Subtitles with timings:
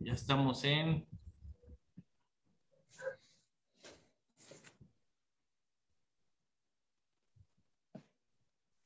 [0.00, 1.06] ya estamos en...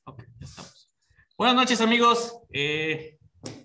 [0.04, 0.92] Ok, ya estamos.
[1.36, 3.18] Buenas noches amigos, eh,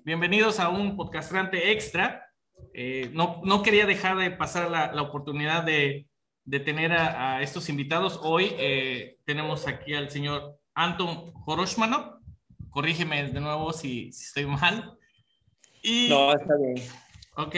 [0.03, 2.25] bienvenidos a un podcastrante extra.
[2.73, 6.07] Eh, no, no, quería dejar de pasar la, la oportunidad de,
[6.45, 8.19] de tener a, estos invitados.
[8.23, 12.19] Hoy eh, tenemos aquí al señor Anton Horoshmanov.
[12.69, 14.97] Corrígeme de nuevo si, si estoy mal.
[16.09, 17.08] No, está bien.
[17.39, 17.55] Ok.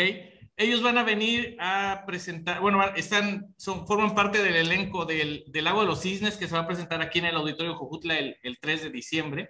[0.57, 5.63] Ellos van a venir a presentar, bueno, están, son, forman parte del elenco del, del
[5.63, 8.38] Lago de los Cisnes que se va a presentar aquí en el Auditorio Jojutla el,
[8.44, 9.49] el 3 de diciembre.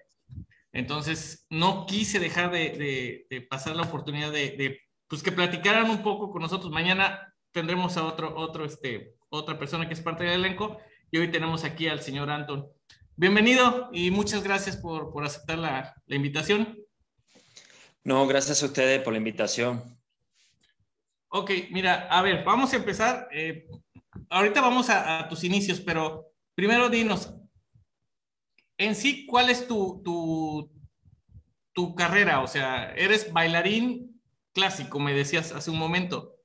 [0.71, 5.89] Entonces, no quise dejar de, de, de pasar la oportunidad de, de, pues, que platicaran
[5.89, 6.71] un poco con nosotros.
[6.71, 10.77] Mañana tendremos a otro, otro, este, otra persona que es parte del elenco
[11.11, 12.69] y hoy tenemos aquí al señor Anton.
[13.17, 16.77] Bienvenido y muchas gracias por, por aceptar la, la invitación.
[18.05, 20.00] No, gracias a ustedes por la invitación.
[21.33, 23.29] Ok, mira, a ver, vamos a empezar.
[23.31, 23.65] Eh,
[24.29, 27.33] ahorita vamos a, a, tus inicios, pero primero dinos,
[28.77, 30.69] en sí, ¿cuál es tu, tu,
[31.71, 32.41] tu carrera?
[32.41, 34.21] O sea, eres bailarín
[34.53, 36.35] clásico, me decías hace un momento.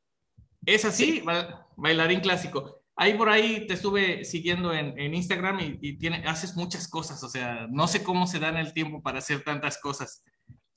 [0.65, 1.21] ¿Es así?
[1.21, 1.25] Sí.
[1.77, 2.85] Bailarín clásico.
[2.95, 7.25] Ahí por ahí te estuve siguiendo en, en Instagram y, y tiene, haces muchas cosas,
[7.25, 10.23] o sea, no sé cómo se dan el tiempo para hacer tantas cosas.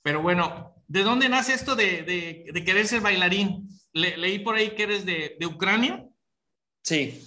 [0.02, 3.68] Pero bueno, ¿de dónde nace esto de, de, de querer ser bailarín?
[3.92, 6.06] Le, leí por ahí que eres de, de, Ucrania.
[6.82, 7.22] Sí.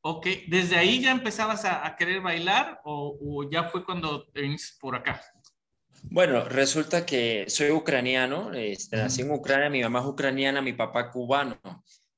[0.00, 4.42] Ok, ¿desde ahí ya empezabas a, a querer bailar o, o, ya fue cuando te
[4.42, 5.20] viniste por acá?
[6.04, 11.10] Bueno, resulta que soy ucraniano, este, nací en Ucrania, mi mamá es ucraniana, mi papá
[11.10, 11.58] cubano.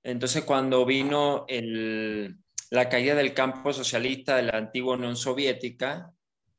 [0.02, 2.36] Entonces, cuando vino el,
[2.70, 6.12] la caída del campo socialista de la antigua Unión Soviética,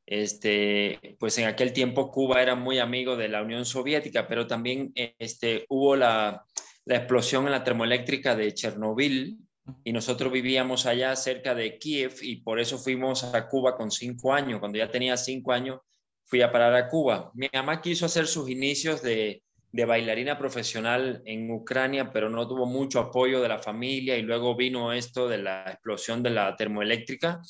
[0.04, 4.92] este, pues en aquel tiempo Cuba era muy amigo de la Unión Soviética, pero también
[4.94, 6.44] este, hubo la,
[6.84, 9.38] la explosión en la termoeléctrica de Chernobyl
[9.84, 14.32] y nosotros vivíamos allá cerca de Kiev y por eso fuimos a Cuba con cinco
[14.32, 14.58] años.
[14.58, 15.80] Cuando ya tenía cinco años,
[16.24, 17.30] fui a parar a Cuba.
[17.34, 22.66] Mi mamá quiso hacer sus inicios de, de bailarina profesional en Ucrania, pero no tuvo
[22.66, 27.40] mucho apoyo de la familia y luego vino esto de la explosión de la termoeléctrica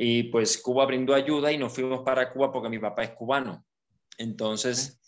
[0.00, 3.64] y pues Cuba brindó ayuda y nos fuimos para Cuba porque mi papá es cubano.
[4.16, 5.00] Entonces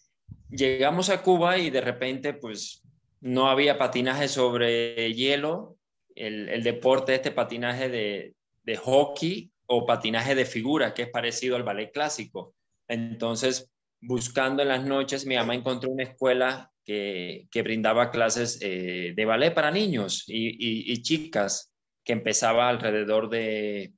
[0.51, 2.83] llegamos a Cuba y de repente pues
[3.21, 5.77] no había patinaje sobre hielo,
[6.15, 11.57] el, el deporte este patinaje de, de hockey o patinaje de figura que es parecido
[11.57, 12.55] al ballet clásico.
[12.89, 13.71] Entonces
[14.01, 19.25] buscando en las noches, mi mamá encontró una escuela que, que brindaba clases eh, de
[19.25, 21.73] ballet para niños y, y, chicas,
[22.03, 23.93] que empezaba alrededor de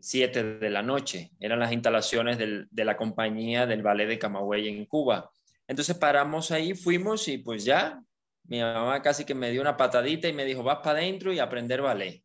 [0.00, 1.32] 7 de la noche.
[1.40, 5.30] Eran las instalaciones del, de la compañía del ballet de Camagüey en Cuba.
[5.66, 8.00] Entonces paramos ahí, fuimos y pues ya,
[8.48, 11.38] mi mamá casi que me dio una patadita y me dijo, vas para adentro y
[11.38, 12.24] aprender ballet.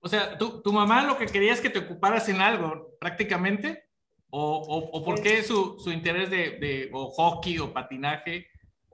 [0.00, 3.84] O sea, ¿tu, tu mamá lo que quería es que te ocuparas en algo, prácticamente.
[4.30, 8.46] ¿O, o, o por qué su, su interés de, de, o hockey o patinaje?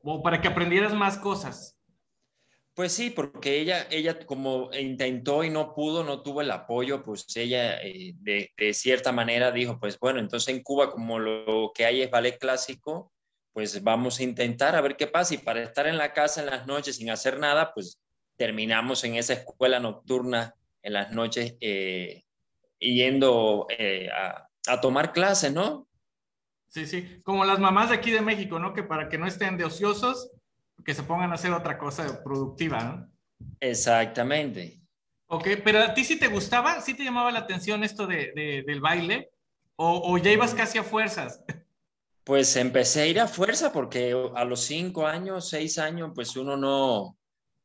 [0.02, 1.78] ¿O para que aprendieras más cosas?
[2.72, 7.24] Pues sí, porque ella, ella como intentó y no pudo, no tuvo el apoyo, pues
[7.36, 11.86] ella eh, de, de, cierta manera dijo, pues bueno, entonces en Cuba como lo que
[11.86, 13.12] hay es ballet clásico,
[13.56, 15.32] pues vamos a intentar a ver qué pasa.
[15.32, 17.98] Y para estar en la casa en las noches sin hacer nada, pues
[18.36, 22.24] terminamos en esa escuela nocturna en las noches eh,
[22.78, 25.88] yendo eh, a, a tomar clases, ¿no?
[26.68, 28.74] Sí, sí, como las mamás de aquí de México, ¿no?
[28.74, 30.32] Que para que no estén de ociosos,
[30.84, 33.10] que se pongan a hacer otra cosa productiva, ¿no?
[33.60, 34.82] Exactamente.
[35.28, 38.64] Ok, pero a ti sí te gustaba, sí te llamaba la atención esto de, de
[38.66, 39.30] del baile,
[39.76, 41.42] o, o, ya ibas casi a fuerzas.
[42.26, 46.56] Pues empecé a ir a fuerza porque a los cinco años, seis años, pues uno
[46.56, 47.16] no,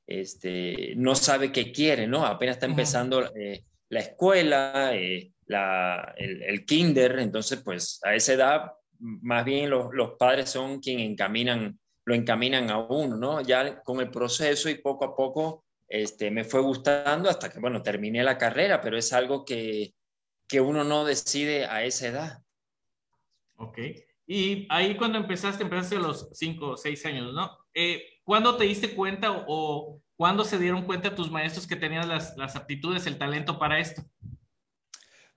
[0.05, 2.23] este, no sabe qué quiere, ¿no?
[2.23, 8.33] Apenas está empezando eh, la escuela, eh, la, el, el, kinder, entonces pues a esa
[8.33, 13.41] edad más bien los, los, padres son quienes encaminan, lo encaminan a uno, ¿no?
[13.41, 17.81] Ya con el proceso y poco a poco este, me fue gustando hasta que, bueno,
[17.81, 19.95] terminé la carrera, pero es algo que,
[20.47, 22.43] que uno no decide a esa edad.
[23.57, 23.79] Ok.
[24.33, 27.51] Y ahí cuando empezaste, empezaste a los cinco o seis años, ¿no?
[27.73, 32.07] Eh, ¿Cuándo te diste cuenta o, o cuándo se dieron cuenta tus maestros que tenías
[32.07, 34.03] las, las aptitudes, el talento para esto?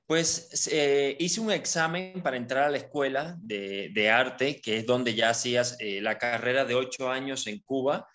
[0.06, 4.86] Pues eh, hice un examen para entrar a la escuela de, de arte, que es
[4.86, 8.06] donde ya hacías eh, la carrera de ocho años en Cuba.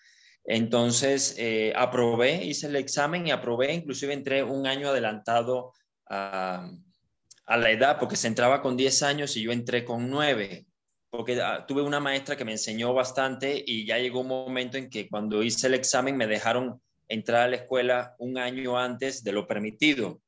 [0.46, 1.36] Entonces
[1.76, 5.74] aprobé, hice el examen y aprobé, inclusive entré un año adelantado
[6.08, 6.70] a,
[7.44, 10.68] a, la edad, porque se entraba con 10 años y yo entré con 9.
[11.10, 14.88] Porque ah, tuve una maestra que me enseñó bastante y ya llegó un momento en
[14.88, 19.32] que cuando hice el examen me dejaron entrar a la escuela un año antes de
[19.32, 20.20] lo permitido.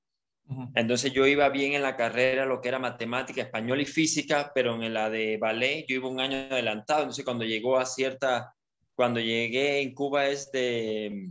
[0.74, 4.74] Entonces yo iba bien en la carrera, lo que era matemática, español y física, pero
[4.74, 7.02] en la de ballet yo iba un año adelantado.
[7.02, 8.52] Entonces cuando llegó a cierta,
[8.94, 11.30] cuando llegué en Cuba es de,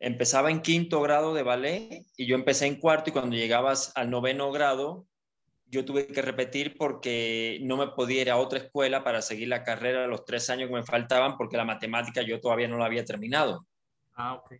[0.00, 4.10] empezaba en quinto grado de ballet y yo empecé en cuarto y cuando llegabas al
[4.10, 5.06] noveno grado
[5.70, 9.62] yo tuve que repetir porque no me podía ir a otra escuela para seguir la
[9.62, 13.04] carrera los tres años que me faltaban porque la matemática yo todavía no la había
[13.04, 13.66] terminado.
[14.14, 14.54] Ah, ok.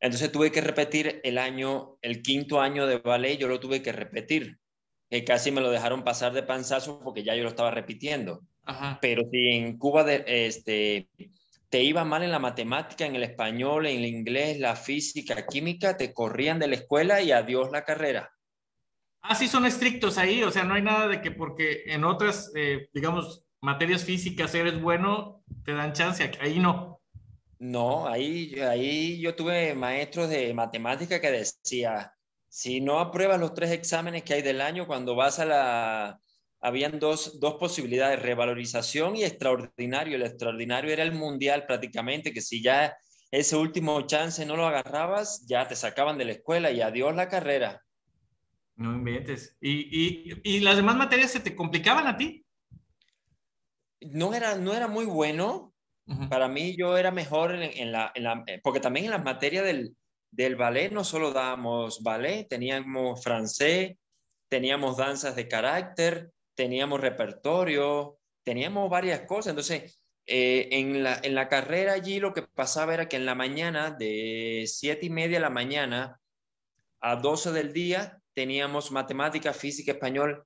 [0.00, 3.92] Entonces tuve que repetir el año, el quinto año de ballet, yo lo tuve que
[3.92, 4.58] repetir.
[5.08, 8.40] Que casi me lo dejaron pasar de panzazo porque ya yo lo estaba repitiendo.
[8.64, 8.98] Ajá.
[9.00, 11.08] Pero si en Cuba de, este,
[11.68, 15.96] te iba mal en la matemática, en el español, en el inglés, la física, química,
[15.96, 18.32] te corrían de la escuela y adiós la carrera.
[19.22, 22.50] Ah, sí, son estrictos ahí, o sea, no hay nada de que porque en otras,
[22.56, 27.00] eh, digamos, materias físicas eres bueno, te dan chance, ahí no.
[27.58, 32.12] No, ahí, ahí yo tuve maestros de matemática que decía,
[32.48, 36.20] si no apruebas los tres exámenes que hay del año, cuando vas a la...
[36.60, 40.16] Habían dos, dos posibilidades, revalorización y extraordinario.
[40.16, 42.96] El extraordinario era el mundial prácticamente, que si ya
[43.30, 47.28] ese último chance no lo agarrabas, ya te sacaban de la escuela y adiós la
[47.28, 47.82] carrera.
[48.76, 49.56] No inventes.
[49.60, 52.44] ¿Y, y, las demás materias se te complicaban a ti?
[54.00, 55.74] No era, no era muy bueno.
[56.28, 59.96] Para mí yo era mejor en, la, en, la, porque también en las materias del,
[60.32, 63.96] del ballet no solo dábamos ballet, teníamos francés,
[64.48, 69.50] teníamos danzas de carácter, teníamos repertorio, teníamos varias cosas.
[69.50, 73.34] Entonces, eh, en, la, en la carrera allí lo que pasaba era que en la
[73.34, 76.20] mañana, de siete y media de la mañana
[77.00, 80.44] a 12 del día, teníamos matemática, física, español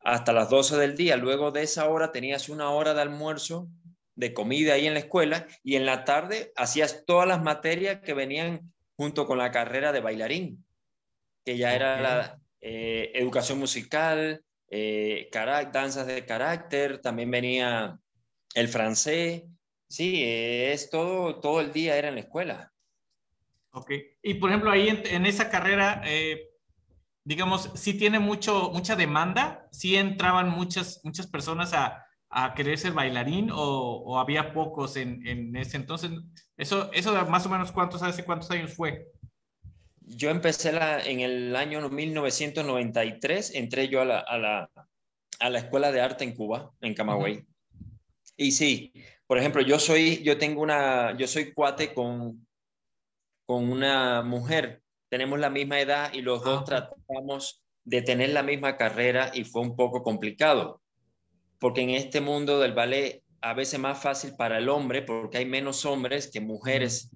[0.00, 1.16] hasta las 12 del día.
[1.16, 3.68] Luego de esa hora tenías una hora de almuerzo,
[4.14, 8.14] de comida ahí en la escuela y en la tarde hacías todas las materias que
[8.14, 10.64] venían junto con la carrera de bailarín,
[11.44, 15.30] que ya era la eh, educación musical, eh,
[15.72, 17.98] danzas de carácter, también venía
[18.54, 19.44] el francés.
[19.88, 22.72] Sí, es todo, todo el día era en la escuela.
[23.70, 23.92] Ok.
[24.22, 26.47] Y por ejemplo, ahí en, esa carrera, eh,
[27.28, 32.92] digamos, sí tiene mucho, mucha demanda, sí entraban muchas, muchas personas a, a querer ser
[32.92, 36.10] bailarín o, había pocos en, en, ese entonces.
[36.56, 39.08] Eso, eso más o menos cuántos, hace cuántos años fue?
[40.00, 44.70] Yo empecé la, en el año 1993, entré yo a la, a la,
[45.38, 47.44] a la Escuela de Arte en Cuba, en Camagüey.
[48.38, 48.90] Y sí,
[49.26, 52.46] por ejemplo, yo soy, yo tengo una, yo soy cuate con,
[53.44, 58.76] con una mujer tenemos la misma edad y los dos tratamos de tener la misma
[58.76, 60.82] carrera y fue un poco complicado,
[61.58, 65.46] porque en este mundo del ballet a veces más fácil para el hombre porque hay
[65.46, 67.10] menos hombres que mujeres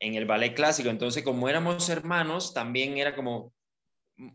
[0.00, 0.90] en el ballet clásico.
[0.90, 3.52] Entonces, como éramos hermanos, también era como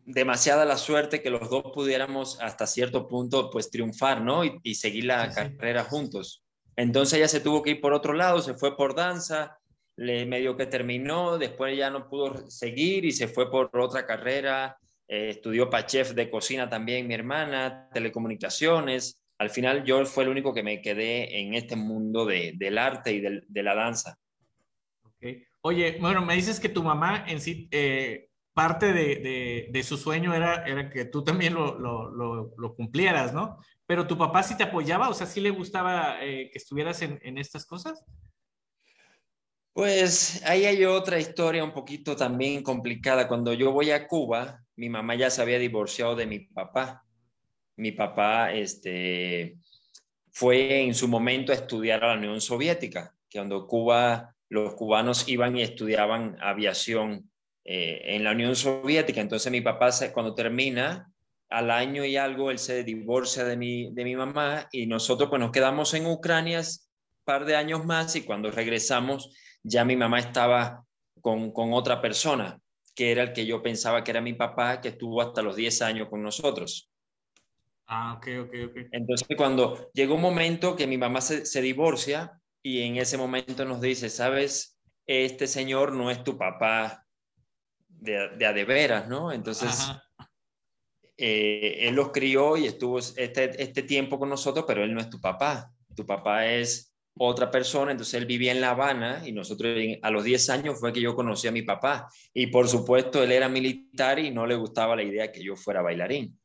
[0.06, 4.44] demasiada la suerte que los dos pudiéramos hasta cierto punto pues triunfar, ¿no?
[4.45, 6.44] Y, seguir la carrera juntos.
[6.75, 9.59] Entonces ella se tuvo que ir por otro lado, se fue por danza,
[9.95, 14.78] le medio que terminó, después ya no pudo seguir y se fue por otra carrera,
[15.07, 19.22] eh, estudió para chef de cocina también mi hermana, telecomunicaciones.
[19.38, 23.13] Al final yo fue el único que me quedé en este mundo de, del arte
[23.13, 24.18] y de la danza.
[25.04, 25.44] Okay.
[25.62, 30.33] Oye, bueno, me dices que tu mamá en sí, eh, parte de, de, su sueño
[30.33, 33.57] era, era que tú también lo, lo, lo, cumplieras, ¿no?
[33.85, 37.19] Pero tu papá sí te apoyaba, o sea, sí le gustaba eh, que estuvieras en,
[37.23, 38.04] en estas cosas.
[39.73, 43.27] Pues ahí hay otra historia un poquito también complicada.
[43.27, 47.03] Cuando yo voy a Cuba, mi mamá ya se había divorciado de mi papá.
[47.75, 49.57] Mi papá este,
[50.31, 55.27] fue en su momento a estudiar a la Unión Soviética, que cuando Cuba, los cubanos
[55.27, 57.31] iban y estudiaban aviación
[57.65, 59.21] eh, en la Unión Soviética.
[59.21, 61.11] Entonces mi papá cuando termina,
[61.49, 65.39] al año y algo, él se divorcia de mi, de mi mamá y nosotros pues
[65.39, 70.19] nos quedamos en Ucrania un par de años más y cuando regresamos ya mi mamá
[70.19, 70.85] estaba
[71.21, 72.59] con, otra persona,
[72.93, 75.81] que era el que yo pensaba que era mi papá, que estuvo hasta los 10
[75.81, 76.91] años con nosotros.
[77.87, 78.77] Ah, ok, ok, ok.
[78.91, 83.81] Entonces, cuando llegó un momento que mi mamá se, divorcia y en ese momento nos
[83.81, 84.77] dice, sabes,
[85.07, 87.05] este señor no es tu papá
[87.87, 89.31] de, de a de veras, ¿no?
[89.31, 89.91] Entonces,
[91.17, 95.09] eh, él los crió y estuvo este, este tiempo con nosotros, pero él no es
[95.09, 95.71] tu papá.
[95.95, 100.23] Tu papá es otra persona, entonces él vivía en La Habana y nosotros a los
[100.23, 104.17] 10 años fue que yo conocí a mi papá y por supuesto él era militar
[104.19, 106.37] y no le gustaba la idea que yo fuera bailarín.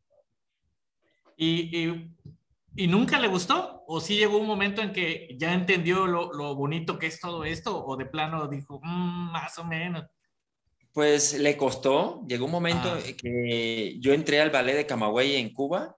[1.36, 2.10] Y,
[2.76, 3.82] ¿Y nunca le gustó?
[3.86, 7.44] ¿O sí llegó un momento en que ya entendió lo, lo bonito que es todo
[7.44, 7.84] esto?
[7.84, 10.04] ¿O de plano dijo, mm, más o menos?
[10.92, 12.24] Pues le costó.
[12.28, 13.00] Llegó un momento Ah.
[13.20, 15.96] que yo entré al ballet de Camagüey en Cuba,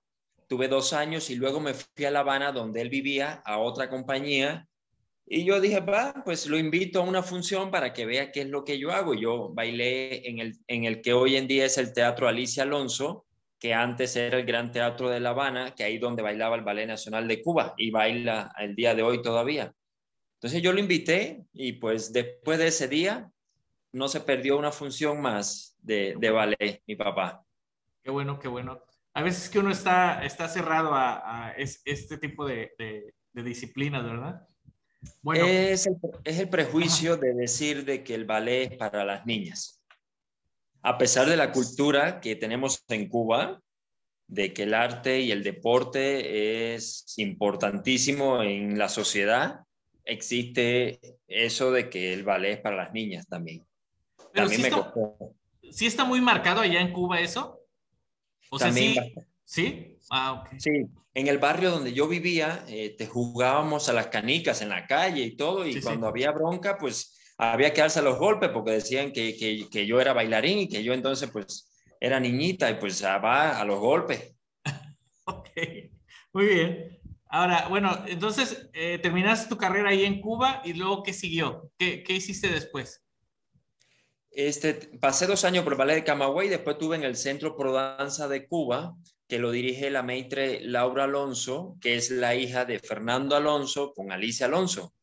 [0.50, 3.88] tuve dos años y luego me fui a La Habana, donde él vivía, a otra
[3.88, 4.66] compañía.
[5.25, 8.49] Y yo dije, va, pues lo invito a una función para que vea qué es
[8.49, 9.14] lo que yo hago.
[9.14, 13.26] Yo bailé en el, en el que hoy en día es el Teatro Alicia Alonso,
[13.61, 16.88] que antes era el Gran Teatro de La Habana, que ahí donde bailaba el Ballet
[16.88, 19.73] Nacional de Cuba y baila el día de hoy todavía.
[20.35, 23.30] Entonces yo lo invité y pues después de ese día
[23.92, 27.45] no se perdió una función más de, de ballet, mi papá.
[28.02, 28.83] Qué bueno, qué bueno.
[29.14, 33.43] A veces que uno está, está cerrado a, a es- este tipo de, de, de
[33.43, 34.47] disciplinas, ¿verdad?
[35.23, 39.26] Bueno, Es, el, es el prejuicio de decir de que el ballet es para las
[39.26, 39.83] niñas.
[40.83, 43.61] A pesar de la cultura que tenemos en Cuba,
[44.29, 49.61] de que el arte y el deporte es importantísimo en la sociedad,
[50.05, 53.67] existe eso de que el ballet es para las niñas también.
[54.33, 55.35] pero También sí me está, costó.
[55.71, 57.60] sí está muy marcado allá en Cuba eso.
[58.50, 58.97] O sea, sí,
[59.45, 59.97] sí.
[60.11, 60.59] Ah, ok.
[60.59, 60.71] Sí,
[61.14, 65.23] en el barrio donde yo vivía, eh, te jugábamos a las canicas en la calle
[65.23, 65.85] y todo, y Sí, sí.
[65.85, 70.00] cuando había bronca, pues había que darse los golpes porque decían que, que, que yo
[70.00, 74.35] era bailarín y que yo entonces pues era niñita y pues va a los golpes.
[75.26, 75.50] Ok,
[76.33, 76.99] muy bien.
[77.28, 81.71] Ahora, bueno, entonces eh, terminaste tu carrera ahí en Cuba y luego, ¿qué siguió?
[81.78, 83.04] ¿Qué, qué hiciste después?
[84.32, 87.72] Este, pasé dos años por el ballet de Camagüey, después estuve en el Centro Pro
[87.72, 88.94] Danza de Cuba,
[89.26, 94.12] que lo dirige la maitre Laura Alonso, que es la hija de Fernando Alonso con
[94.12, 94.94] Alicia Alonso.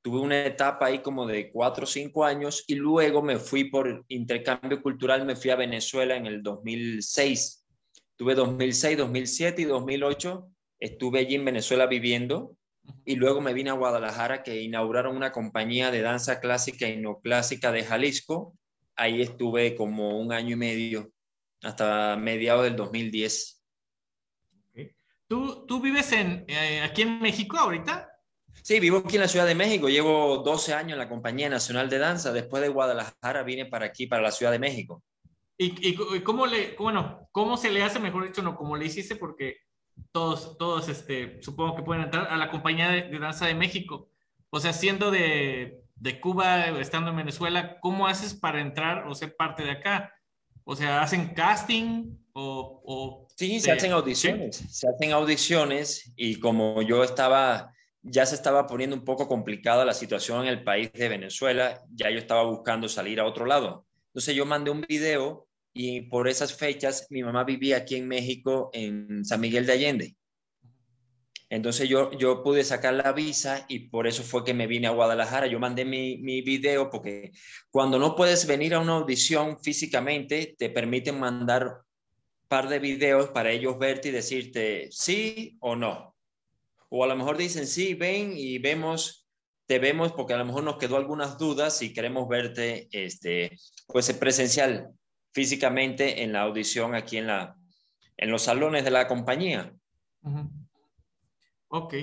[0.00, 4.04] Tuve una etapa ahí como de cuatro o cinco años y luego me fui por
[4.08, 7.64] intercambio cultural, me fui a Venezuela en el 2006.
[8.16, 10.48] Tuve 2006, 2007 y 2008,
[10.80, 12.56] estuve allí en Venezuela viviendo
[13.04, 17.20] y luego me vine a Guadalajara que inauguraron una compañía de danza clásica y no
[17.20, 18.56] clásica de Jalisco.
[18.96, 21.12] Ahí estuve como un año y medio,
[21.62, 23.62] hasta mediados del 2010.
[25.26, 28.10] ¿Tú, tú vives en, eh, aquí en México ahorita?
[28.62, 31.88] Sí, vivo aquí en la Ciudad de México, llevo 12 años en la Compañía Nacional
[31.88, 32.32] de Danza.
[32.32, 35.02] Después de Guadalajara vine para aquí, para la Ciudad de México.
[35.56, 38.86] ¿Y, y, y cómo le, bueno, cómo se le hace, mejor dicho, no, cómo le
[38.86, 39.16] hiciste?
[39.16, 39.56] Porque
[40.12, 44.08] todos, todos, este, supongo que pueden entrar a la compañía de, de danza de México.
[44.50, 49.34] O sea, siendo de, de Cuba, estando en Venezuela, ¿cómo haces para entrar o ser
[49.36, 50.12] parte de acá?
[50.64, 52.82] O sea, ¿hacen casting o...?
[52.84, 57.72] o Sí, de- se hacen audiciones, se hacen audiciones y como yo estaba,
[58.02, 62.10] ya se estaba poniendo un poco complicada la situación en el país de Venezuela, ya
[62.10, 63.86] yo estaba buscando salir a otro lado.
[64.08, 68.70] Entonces yo mandé un video y por esas fechas mi mamá vivía aquí en México,
[68.72, 70.16] en San Miguel de Allende.
[71.48, 74.92] Entonces yo, yo pude sacar la visa y por eso fue que me vine a
[74.92, 75.46] Guadalajara.
[75.46, 77.32] Yo mandé mi, mi video porque
[77.70, 83.28] cuando no puedes venir a una audición físicamente, te permiten mandar un par de videos
[83.28, 86.16] para ellos verte y decirte sí o no.
[86.88, 89.26] O a lo mejor dicen sí, ven y vemos,
[89.66, 94.10] te vemos porque a lo mejor nos quedó algunas dudas y queremos verte este, pues
[94.14, 94.90] presencial
[95.32, 97.56] físicamente en la audición aquí en, la,
[98.16, 99.72] en los salones de la compañía.
[101.68, 101.94] Ok.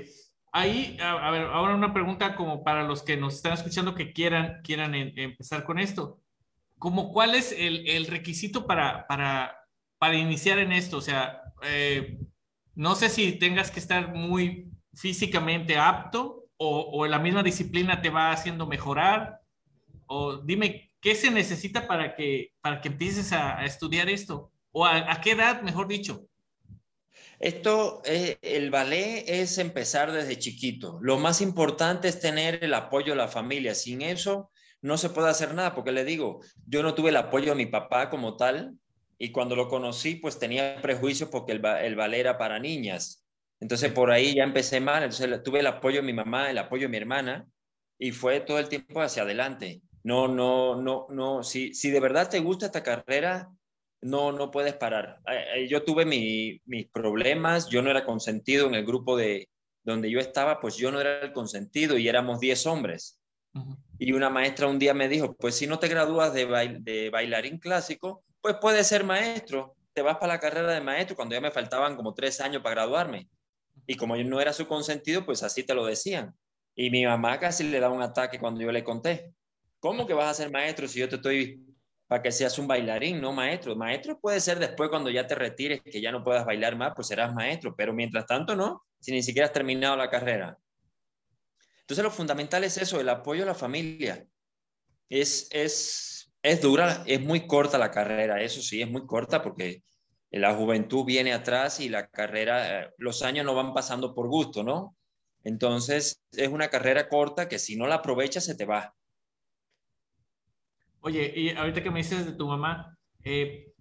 [0.51, 4.61] Ahí, a, ver, ahora una pregunta como para los que nos están escuchando que quieran,
[4.63, 6.21] quieran en- empezar con esto.
[6.79, 9.55] Como, ¿Cuál es el, el requisito para, para,
[9.99, 10.97] para iniciar en esto?
[10.97, 12.17] O sea, eh,
[12.73, 18.09] no sé si tengas que estar muy físicamente apto o, o la misma disciplina te
[18.09, 19.41] va haciendo mejorar.
[20.07, 24.51] O dime, ¿qué se necesita para que, para que empieces a, estudiar esto?
[24.71, 26.25] ¿O a, qué edad, mejor dicho?
[27.39, 30.99] Esto, eh, el ballet es empezar desde chiquito.
[31.01, 33.73] Lo más importante es tener el apoyo de la familia.
[33.75, 34.51] Sin eso
[34.81, 37.65] no se puede hacer nada, porque le digo, yo no tuve el apoyo de mi
[37.65, 38.75] papá como tal,
[39.17, 43.25] y cuando lo conocí, pues tenía prejuicios porque el, el ballet era para niñas.
[43.59, 46.83] Entonces por ahí ya empecé mal, entonces tuve el apoyo de mi mamá, el apoyo
[46.83, 47.45] de mi hermana,
[47.97, 49.81] y fue todo el tiempo hacia adelante.
[50.03, 53.49] No, no, no, no, si, si de verdad te gusta esta carrera,
[54.01, 55.19] no, no puedes parar.
[55.67, 59.49] Yo tuve mi- mis problemas, yo no era consentido en el grupo de
[59.83, 63.19] donde yo estaba, pues yo no era el consentido y éramos 10 hombres.
[63.97, 67.09] Y una maestra un día me dijo, pues si no te gradúas de, bail- de
[67.09, 71.41] bailarín clásico, pues puedes ser maestro, te vas para la carrera de maestro cuando ya
[71.41, 73.27] me faltaban como tres años para graduarme.
[73.85, 76.33] Y como yo no era su consentido, pues así te lo decían.
[76.75, 79.33] Y mi mamá casi le da un ataque cuando yo le conté.
[79.79, 81.69] ¿Cómo que vas a ser maestro si yo te estoy
[82.09, 83.75] para que seas un bailarín, no maestro.
[83.75, 87.07] Maestro puede ser después cuando ya te retires, que ya no puedas bailar más, pues
[87.07, 90.57] serás maestro, pero mientras tanto no, si ni siquiera has terminado la carrera.
[91.81, 94.25] Entonces lo fundamental es eso, el apoyo a la familia.
[95.07, 99.83] Es, es, es dura, es muy corta la carrera, eso sí, es muy corta porque
[100.31, 104.63] la juventud viene atrás y la carrera, eh, los años no van pasando por gusto,
[104.63, 104.95] ¿no?
[105.43, 108.95] Entonces es una carrera corta que si no la aprovechas se te va.
[111.01, 113.73] Oye, y ahorita que me dices de tu mamá, eh,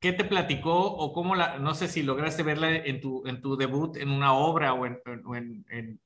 [0.00, 3.56] ¿qué te platicó o cómo la, no sé si lograste verla en tu, en tu
[3.56, 6.00] debut en una obra o en,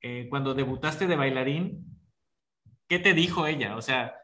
[0.00, 1.84] eh, cuando debutaste de bailarín?
[2.88, 3.76] ¿Qué te dijo ella?
[3.76, 4.14] O sea,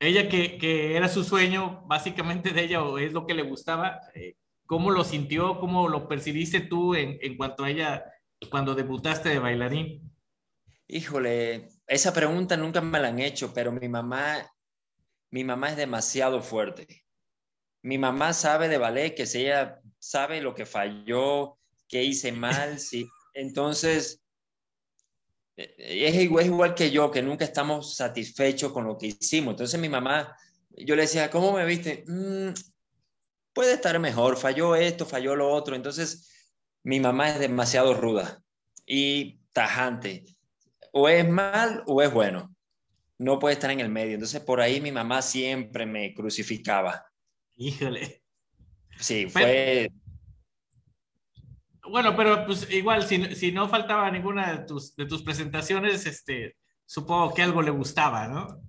[0.00, 4.00] ella que, que, era su sueño básicamente de ella o es lo que le gustaba,
[4.14, 4.34] eh,
[4.66, 5.60] ¿cómo lo sintió?
[5.60, 8.04] ¿Cómo lo percibiste tú en, en cuanto a ella
[8.50, 10.12] cuando debutaste de bailarín?
[10.88, 14.51] Híjole, esa pregunta nunca me la han hecho, pero mi mamá
[15.32, 17.04] mi mamá es demasiado fuerte.
[17.82, 21.58] Mi mamá sabe de ballet, que si ella sabe lo que falló,
[21.88, 23.08] que hice mal, sí.
[23.34, 24.20] Entonces,
[25.56, 29.52] es igual, es igual que yo, que nunca estamos satisfechos con lo que hicimos.
[29.52, 30.36] Entonces mi mamá,
[30.70, 32.04] yo le decía, ¿cómo me viste?
[32.06, 32.52] Mm,
[33.54, 35.74] puede estar mejor, falló esto, falló lo otro.
[35.74, 36.28] Entonces,
[36.82, 38.42] mi mamá es demasiado ruda
[38.84, 40.24] y tajante.
[40.92, 42.51] O es mal o es bueno
[43.22, 44.14] no puede estar en el medio.
[44.14, 47.06] Entonces por ahí mi mamá siempre me crucificaba.
[47.56, 48.22] Híjole.
[48.98, 49.90] Sí, fue...
[51.88, 57.32] bueno, pero pues igual, si, no faltaba ninguna de tus, de tus presentaciones, este, supongo
[57.32, 58.60] que algo le gustaba, ¿no?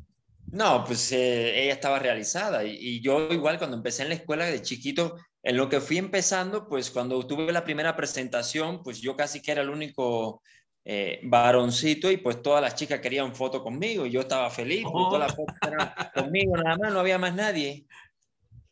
[0.48, 4.46] No, pues eh, ella estaba realizada y, y, yo igual cuando empecé en la escuela
[4.46, 9.16] de chiquito, en lo que fui empezando, pues cuando tuve la primera presentación, pues yo
[9.16, 10.44] casi que era el único
[10.86, 15.06] eh, varoncito y pues todas las chicas querían foto conmigo y yo estaba feliz, pues,
[15.06, 17.86] todas las fotos eran conmigo nada más, no había más nadie.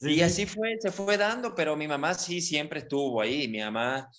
[0.02, 3.48] y así fue, se fue dando, pero mi mamá sí siempre estuvo ahí.
[3.48, 4.10] Mi mamá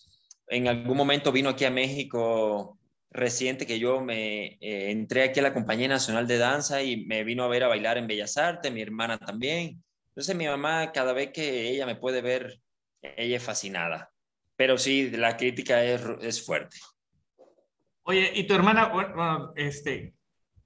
[0.48, 2.78] en algún momento vino aquí a México
[3.10, 7.24] reciente que yo me eh, entré aquí a la Compañía Nacional de Danza y me
[7.24, 9.82] vino a ver a bailar en Bellas Artes, mi hermana también.
[10.08, 12.58] Entonces mi mamá, cada vez que ella me puede ver,
[13.02, 14.10] ella es fascinada.
[14.56, 16.76] Pero sí, la crítica es, es fuerte.
[18.04, 20.14] Oye, y tu hermana, bueno, este,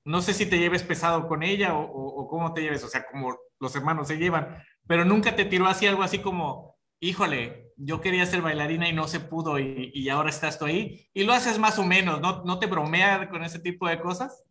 [0.05, 3.37] no sé si te lleves pesado con ella o, cómo te lleves, o sea, como
[3.61, 8.25] los hermanos se llevan, pero nunca te tiró así algo así como, híjole, yo quería
[8.25, 11.79] ser bailarina y no se pudo y, ahora estás tú ahí, y lo haces más
[11.79, 14.45] o menos, ¿no, no te bromea con ese tipo de cosas?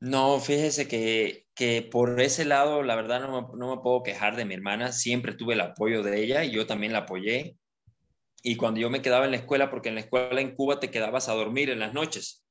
[0.00, 4.36] No, fíjese que, que por ese lado, la verdad, no me, no me puedo quejar
[4.36, 7.56] de mi hermana, siempre tuve el apoyo de ella y yo también la apoyé
[8.42, 10.90] y cuando yo me quedaba en la escuela, porque en la escuela en Cuba te
[10.90, 12.44] quedabas a dormir en las noches.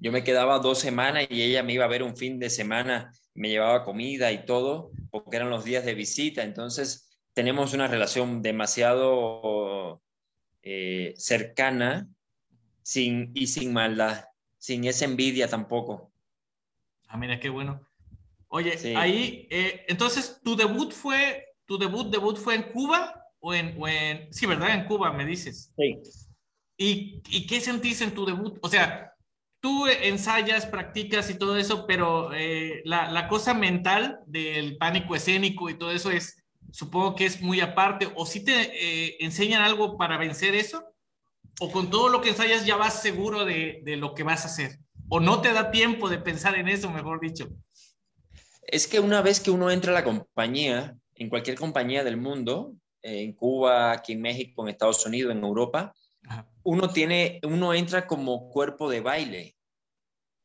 [0.00, 3.12] Yo me quedaba dos semanas y ella me iba a ver un fin de semana,
[3.34, 6.42] me llevaba comida y todo, porque eran los días de visita.
[6.42, 10.00] Entonces, tenemos una relación demasiado
[10.62, 12.08] eh, cercana
[12.82, 14.24] sin, y sin maldad,
[14.56, 16.10] sin esa envidia tampoco.
[17.08, 17.86] Ah, mira, qué bueno.
[18.48, 24.32] Oye, ahí, eh, entonces, ¿tu debut fue, tu debut, debut fue en Cuba o en,
[24.32, 24.74] sí, ¿verdad?
[24.74, 25.72] En Cuba, me dices.
[25.76, 25.98] Sí.
[26.76, 28.58] ¿Y, ¿Y, qué sentís en tu debut?
[28.62, 29.14] O sea,
[29.60, 35.68] tú ensayas, practicas y todo eso, pero eh, la, la, cosa mental del pánico escénico
[35.68, 38.10] y todo eso es, supongo que es muy aparte.
[38.14, 40.84] ¿O si te eh, enseñan algo para vencer eso?
[41.60, 44.48] ¿O con todo lo que ensayas ya vas seguro de, de lo que vas a
[44.48, 44.78] hacer?
[45.10, 47.48] ¿O no te da tiempo de pensar en eso, mejor dicho?
[48.62, 52.74] Es que una vez que uno entra a la compañía, en cualquier compañía del mundo,
[53.02, 55.94] en Cuba, aquí en México, en Estados Unidos, en Europa,
[56.62, 59.56] uno tiene, uno entra como cuerpo de baile.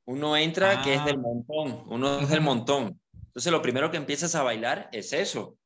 [0.05, 1.19] Uno entra que es del ah.
[1.19, 2.99] montón, uno es del montón.
[3.11, 5.57] Entonces lo primero que empiezas a bailar es eso.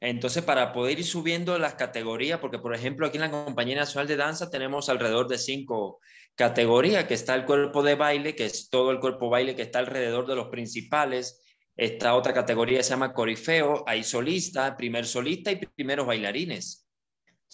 [0.00, 4.06] Entonces para poder ir subiendo las categorías, porque por ejemplo aquí en la Compañía Nacional
[4.08, 6.00] de Danza tenemos alrededor de cinco
[6.34, 9.62] categorías, que está el cuerpo de baile, que es todo el cuerpo de baile que
[9.62, 11.40] está alrededor de los principales,
[11.76, 16.86] esta otra categoría se llama corifeo, hay solista, primer solista y primeros bailarines.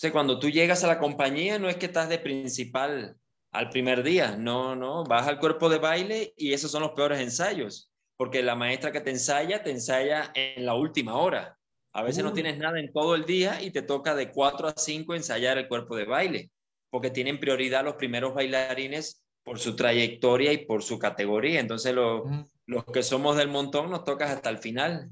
[0.02, 3.16] O cuando tú llegas a la compañía no es que estás de principal
[3.52, 7.20] al primer día, no, no, vas al cuerpo de baile y esos son los peores
[7.20, 11.58] ensayos, porque la maestra que te ensaya, te ensaya en la última hora.
[11.92, 14.74] A veces no tienes nada en todo el día y te toca de 4 a
[14.76, 16.50] 5 ensayar el cuerpo de baile,
[16.90, 21.60] porque tienen prioridad los primeros bailarines por su trayectoria y por su categoría.
[21.60, 22.24] Entonces, lo,
[22.66, 25.10] los que somos del montón nos tocas hasta el final.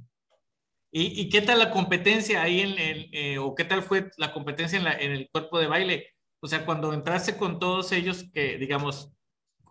[0.91, 4.79] ¿Y, qué tal la competencia ahí en el, eh, o qué tal fue la competencia
[4.79, 6.15] en, el cuerpo de baile?
[6.41, 9.13] O sea, cuando entraste con todos ellos que, digamos,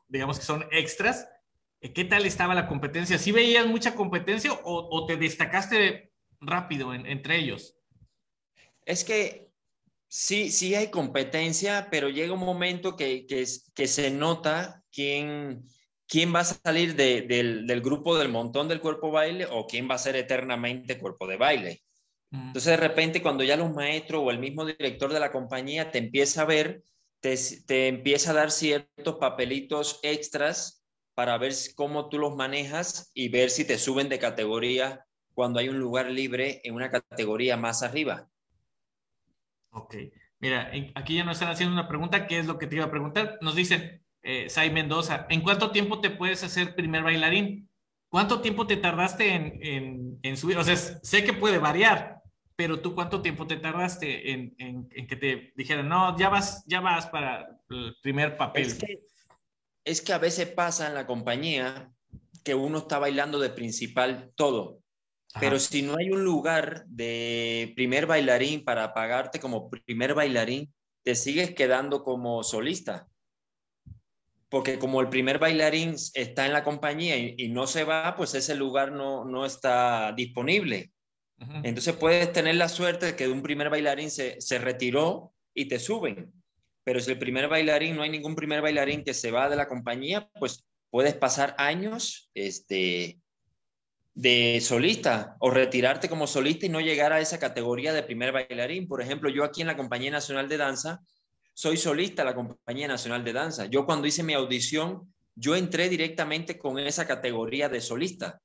[0.08, 1.28] digamos que son extras,
[1.82, 3.18] ¿qué tal estaba la competencia?
[3.18, 7.76] ¿Sí veías mucha competencia o, te destacaste rápido entre ellos?
[8.86, 9.47] Es que
[10.08, 15.64] sí, sí hay competencia, pero llega un momento que, que, que se nota quién,
[16.08, 19.96] quién va a salir del, del, grupo del montón del cuerpo baile o quién va
[19.96, 21.82] a ser eternamente cuerpo de baile.
[22.32, 22.48] Mm.
[22.48, 26.00] Entonces, de repente, cuando ya los maestros o el mismo director de la compañía te
[26.00, 26.82] empieza a ver,
[27.20, 33.30] te, te empieza a dar ciertos papelitos extras para ver cómo tú los manejas y
[33.30, 37.82] ver si te suben de categoría cuando hay un lugar libre en una categoría más
[37.82, 38.30] arriba.
[39.72, 39.96] Ok.
[40.40, 42.92] Mira, aquí ya nos están haciendo una pregunta, ¿qué es lo que te iba a
[42.92, 43.38] preguntar?
[43.42, 47.70] Nos dicen, eh, Sai Mendoza, ¿en cuánto tiempo te puedes hacer primer bailarín?
[48.10, 50.58] ¿Cuánto tiempo te tardaste en, en, subir?
[50.58, 52.22] O sea, sé que puede variar,
[52.56, 56.80] pero tú cuánto tiempo te tardaste en, en, que te dijeran, no, ya vas, ya
[56.80, 58.78] vas para el primer papel?
[58.78, 59.02] Que,
[59.84, 61.92] es que a veces pasa en la compañía
[62.44, 64.80] que uno está bailando de principal todo,
[65.40, 70.74] pero si no hay un lugar de primer bailarín para pagarte como primer bailarín,
[71.04, 73.08] te sigues quedando como solista
[74.50, 78.56] porque como el primer bailarín está en la compañía y, no se va, pues ese
[78.56, 80.92] lugar no, no está disponible.
[81.64, 85.78] Entonces puedes tener la suerte de que un primer bailarín se, se, retiró y te
[85.78, 86.34] suben.
[86.84, 89.68] Pero si el primer bailarín, no hay ningún primer bailarín que se va de la
[89.68, 93.20] compañía, pues puedes pasar años este,
[94.18, 98.88] de solista o retirarte como solista y no llegar a esa categoría de primer bailarín.
[98.88, 101.02] Por ejemplo, yo aquí en la Compañía Nacional de Danza
[101.54, 103.68] soy solista de la Compañía Nacional de Danza.
[103.68, 108.42] Yo cuando hice mi audición, yo entré directamente con esa categoría de solista.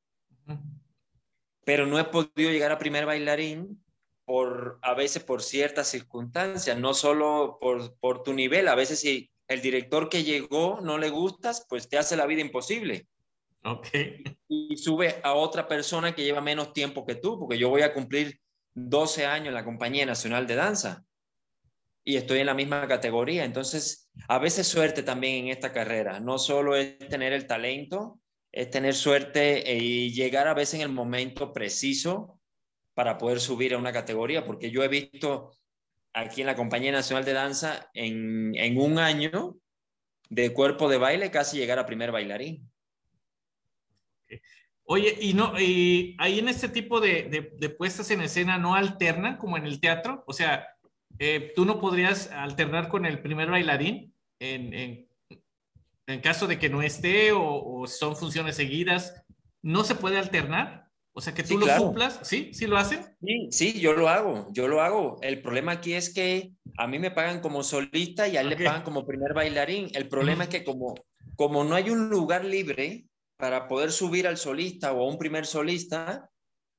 [1.64, 3.82] Pero no he podido llegar a primer bailarín
[4.26, 9.30] por a veces por ciertas circunstancias, no solo por, por tu nivel, a veces si
[9.48, 13.08] el director que llegó no le gustas, pues te hace la vida imposible.
[13.64, 13.88] Ok.
[14.48, 17.94] Y sube a otra persona que lleva menos tiempo que tú, porque yo voy a
[17.94, 18.40] cumplir
[18.74, 21.04] 12 años en la Compañía Nacional de Danza
[22.04, 23.44] y estoy en la misma categoría.
[23.44, 26.18] Entonces, a veces suerte también en esta carrera.
[26.18, 28.20] No solo es tener el talento,
[28.50, 32.40] es tener suerte y llegar a veces en el momento preciso
[32.94, 35.52] para poder subir a una categoría, porque yo he visto
[36.12, 39.56] aquí en la Compañía Nacional de Danza en, en un año
[40.28, 42.71] de cuerpo de baile casi llegar a primer bailarín.
[44.92, 48.74] Oye, y no, y ahí en este tipo de, de, de puestas en escena no
[48.74, 50.68] alternan como en el teatro, o sea,
[51.18, 55.08] eh, ¿tú no podrías alternar con el primer bailarín en,
[56.08, 59.14] en, caso de que no esté o, son funciones seguidas?
[59.62, 60.90] ¿No se puede alternar?
[61.14, 62.50] O sea, que tú lo suplas, ¿sí?
[62.52, 63.02] ¿Sí lo hacen?
[63.22, 65.16] Sí, sí, yo lo hago, yo lo hago.
[65.22, 68.56] El problema aquí es que a mí me pagan como solista y a él le
[68.56, 69.88] pagan como primer bailarín.
[69.94, 70.96] El problema es que como,
[71.36, 73.06] como no hay un lugar libre
[73.42, 76.30] para poder subir al solista o a un primer solista,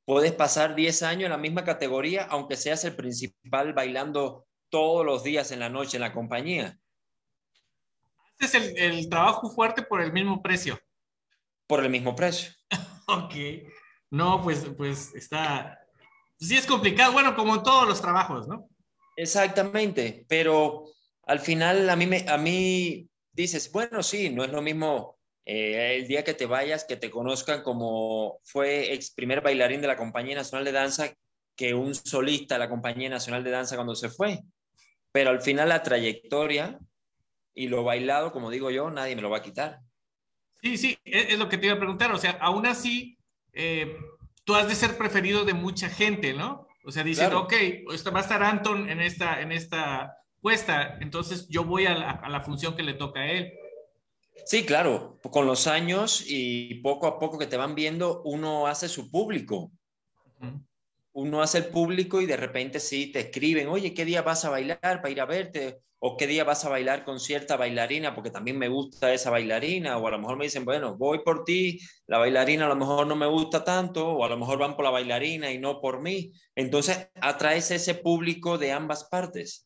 [0.06, 5.26] puedes pasar 10 años en la misma categoría, aunque seas el principal bailando todos los
[5.26, 6.80] días en la noche en la compañía.
[8.40, 10.80] Haces el, trabajo fuerte por el mismo precio.
[11.68, 12.54] Por el mismo precio.
[13.10, 13.36] ok.
[14.12, 15.78] No, pues, pues está.
[16.40, 17.12] Sí, es complicado.
[17.12, 18.70] Bueno, como en todos los trabajos, ¿no?
[19.18, 20.26] Exactamente.
[20.30, 20.86] Pero
[21.24, 25.98] al final a mí, me, a mí dices, bueno, sí, no es lo mismo eh,
[25.98, 29.98] el día que te vayas, que te conozcan como fue ex primer bailarín de la
[29.98, 31.14] Compañía Nacional de Danza
[31.56, 34.40] que un solista de la Compañía Nacional de Danza cuando se fue.
[35.12, 36.80] Pero al final la trayectoria
[37.54, 39.80] y lo bailado, como digo yo, nadie me lo va a quitar.
[40.62, 42.12] Sí, sí, es, lo que te iba a preguntar.
[42.12, 43.18] O sea, aún así,
[43.52, 43.98] eh,
[44.44, 46.68] tú has de ser preferido de mucha gente, ¿no?
[46.86, 47.54] O sea, dicen, ok,
[48.14, 52.30] va a estar Anton en esta, en esta puesta, entonces yo voy a la, a
[52.30, 53.54] la función que le toca a él.
[54.46, 58.90] Sí, claro, con los años y poco a poco que te van viendo, uno hace
[58.90, 59.72] su público.
[61.14, 64.50] Uno hace el público y de repente sí te escriben, oye, ¿qué día vas a
[64.50, 65.80] bailar para ir a verte?
[66.00, 69.98] O qué día vas a bailar con cierta bailarina porque también me gusta esa bailarina.
[69.98, 73.08] O a lo mejor me dicen, bueno, voy por ti, la bailarina a lo mejor
[73.08, 76.02] no me gusta tanto, o a lo mejor van por la bailarina y no por
[76.02, 76.34] mí.
[76.56, 79.66] Entonces atraes ese público de ambas partes.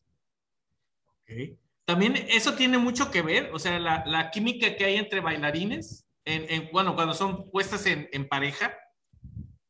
[1.22, 1.58] Okay.
[1.88, 6.68] También eso tiene mucho que ver, o sea, la, química que hay entre bailarines, en,
[6.70, 8.76] bueno, cuando son puestas en, pareja,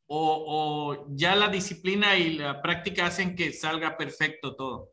[0.08, 4.90] o, ya la disciplina y la práctica hacen que salga perfecto todo.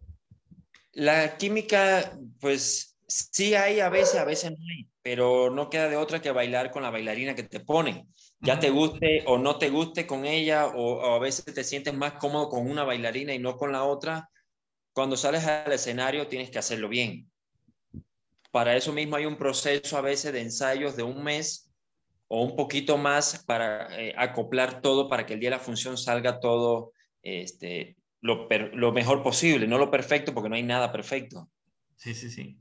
[0.92, 5.98] La química, pues sí hay a veces, a veces no hay, pero no queda de
[5.98, 8.08] otra que bailar con la bailarina que te ponen.
[8.40, 11.96] Ya te guste o no te guste con ella, o, o a veces te sientes
[11.96, 14.30] más cómodo con una bailarina y no con la otra,
[14.96, 17.30] cuando sales al escenario tienes que hacerlo bien.
[18.50, 21.70] Para eso mismo hay un proceso a veces de ensayos de un mes
[22.30, 25.98] o un poquito más para eh, acoplar todo para que el día de la función
[25.98, 31.50] salga todo este, lo, lo, mejor posible, no lo perfecto porque no hay nada perfecto.
[31.98, 32.58] Sí, sí, sí.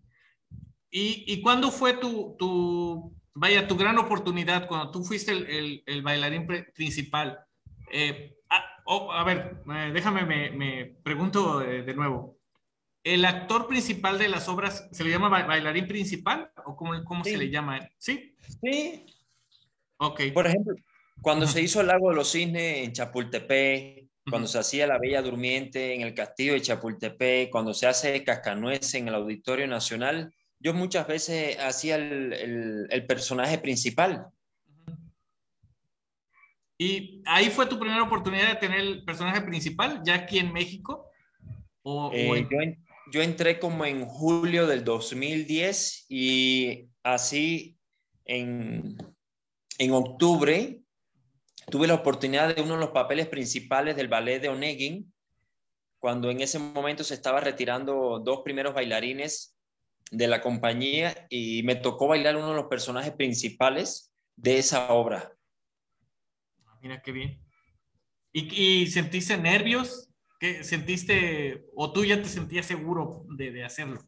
[0.90, 6.02] ¿Y, y cuándo fue tu, tu, vaya, tu gran oportunidad cuando tú fuiste el, el,
[6.02, 7.38] bailarín principal?
[7.92, 8.33] Eh,
[8.84, 12.38] oh, a ver, eh, déjame, me, me pregunto de nuevo.
[13.04, 17.36] ¿El actor principal de las obras se le llama bailarín principal o cómo, cómo se
[17.36, 17.86] le llama?
[17.98, 18.34] ¿Sí?
[18.62, 19.04] Sí.
[19.98, 20.22] Ok.
[20.32, 20.74] Por ejemplo,
[21.20, 25.20] cuando se hizo el Lago de los Cisnes en Chapultepec, cuando se hacía La Bella
[25.20, 30.72] Durmiente en el Castillo de Chapultepec, cuando se hace Cascanueces en el Auditorio Nacional, yo
[30.72, 34.28] muchas veces hacía el, el, personaje principal.
[36.78, 41.08] ¿Y ahí fue tu primera oportunidad de tener el personaje principal, ya aquí en México?
[41.82, 42.78] ¿O, eh,
[43.12, 47.78] yo entré como en julio del 2010 y así
[48.24, 48.96] en,
[49.78, 50.80] en octubre
[51.70, 55.12] tuve la oportunidad de uno de los papeles principales del ballet de Onegin,
[55.98, 59.56] cuando en ese momento se estaba retirando dos primeros bailarines
[60.10, 65.32] de la compañía y me tocó bailar uno de los personajes principales de esa obra.
[66.84, 67.40] Mira qué bien.
[68.30, 70.10] ¿Y, y sentiste nervios?
[70.62, 74.02] sentiste o tú ya te sentías seguro de, hacerlo?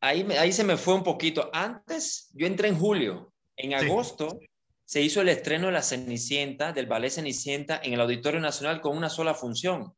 [0.00, 1.50] Ahí, ahí se me fue un poquito.
[1.52, 3.34] Antes, yo entré en julio.
[3.54, 4.40] En agosto
[4.86, 8.96] se hizo el estreno de La Cenicienta, del ballet Cenicienta, en el Auditorio Nacional con
[8.96, 9.92] una sola función.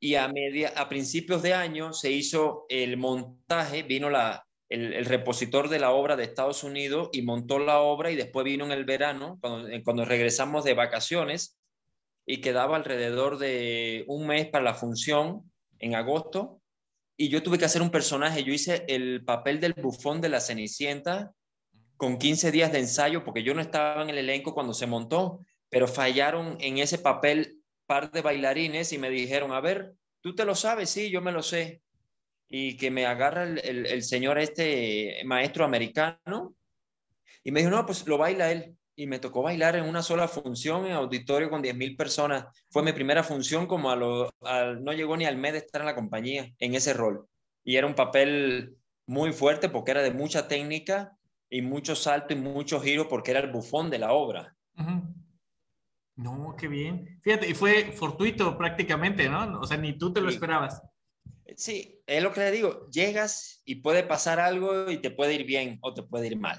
[0.00, 5.04] Y a, media, a principios de año se hizo el montaje, vino la, el, el,
[5.04, 8.72] repositor de la obra de Estados Unidos y montó la obra y después vino en
[8.72, 11.60] el verano, cuando, cuando regresamos de vacaciones,
[12.26, 16.60] y quedaba alrededor de un mes para la función en agosto
[17.16, 18.44] y yo tuve que hacer un personaje.
[18.44, 21.32] Yo hice el papel del bufón de la Cenicienta
[21.96, 25.44] con 15 días de ensayo porque yo no estaba en el elenco cuando se montó,
[25.68, 30.44] pero fallaron en ese papel par de bailarines y me dijeron, a ver, ¿tú te
[30.44, 30.88] lo sabes?
[30.88, 31.82] Sí, yo me lo sé.
[32.50, 36.54] Y que me agarra el, el, el señor este maestro americano
[37.44, 40.28] y me dijo, no, pues lo baila él y me tocó bailar en una sola
[40.28, 42.44] función en auditorio con 10.000 personas.
[42.68, 44.30] Fue mi primera función como a lo,
[44.80, 47.26] no llegó ni al mes de estar en la compañía en ese rol.
[47.64, 51.16] Y era un papel muy fuerte porque era de mucha técnica
[51.48, 54.54] y mucho salto y mucho giro porque era el bufón de la obra.
[56.16, 57.18] No, qué bien.
[57.22, 59.60] Fíjate, y fue fortuito prácticamente, ¿no?
[59.60, 60.82] O sea, ni tú te lo esperabas.
[61.56, 62.88] Sí, es lo que le digo.
[62.90, 66.58] Llegas y puede pasar algo y te puede ir bien o te puede ir mal.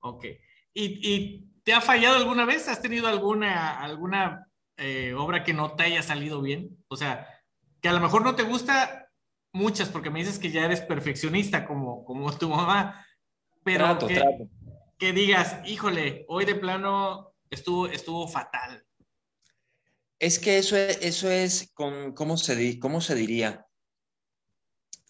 [0.00, 0.26] Ok.
[0.74, 2.66] ¿Y, te ha fallado alguna vez?
[2.66, 6.82] ¿Has tenido alguna, alguna eh, obra que no te haya salido bien?
[6.88, 7.28] O sea,
[7.82, 9.10] que a lo mejor no te gusta
[9.52, 13.04] muchas, porque me dices que ya eres perfeccionista como, como tu mamá,
[13.64, 13.98] pero
[14.98, 18.82] que, digas, híjole, hoy de plano estuvo, estuvo fatal.
[20.18, 23.67] Es que eso es, eso es con, ¿cómo, se, ¿cómo se diría?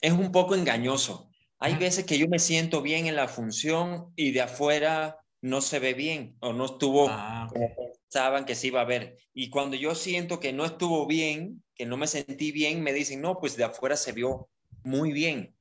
[0.01, 1.29] Es un poco engañoso.
[1.59, 5.79] Hay veces que yo me siento bien en la función y de afuera no se
[5.79, 9.17] ve bien o no estuvo ah, como pensaban que se iba a ver.
[9.35, 13.21] Y cuando yo siento que no estuvo bien, que no me sentí bien, me dicen,
[13.21, 14.49] no, pues de afuera se vio
[14.83, 15.55] muy bien.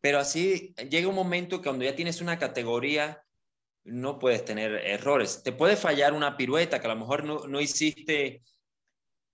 [0.00, 3.22] Pero así llega un momento que cuando ya tienes una categoría,
[3.84, 5.42] no puedes tener errores.
[5.42, 8.42] Te puede fallar una pirueta, que a lo mejor no, no hiciste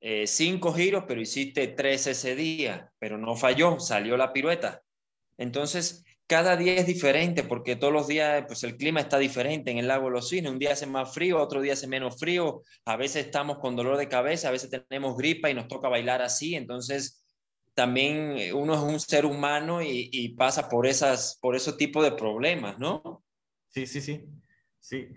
[0.01, 4.83] eh, cinco giros, pero hiciste tres ese día, pero no falló, salió la pirueta.
[5.37, 9.79] Entonces, cada día es diferente porque todos los días pues el clima está diferente en
[9.79, 10.53] el lago de los cisnes.
[10.53, 12.63] Un día hace más frío, otro día hace menos frío.
[12.85, 16.23] A veces estamos con dolor de cabeza, a veces tenemos gripa y nos toca bailar
[16.23, 16.55] así.
[16.55, 17.25] Entonces,
[17.75, 22.79] también uno es un ser humano y, pasa por, esas, por ese tipo de problemas,
[22.79, 23.25] ¿no?
[23.69, 24.25] Sí, sí, sí.
[24.79, 25.09] Sí.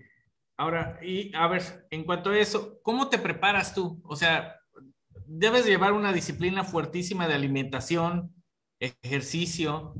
[0.58, 4.02] Ahora, y a ver, en cuanto a eso, ¿cómo te preparas tú?
[4.06, 4.56] O sea,
[5.28, 8.34] debes llevar una disciplina fuertísima de alimentación,
[8.80, 9.96] ejercicio,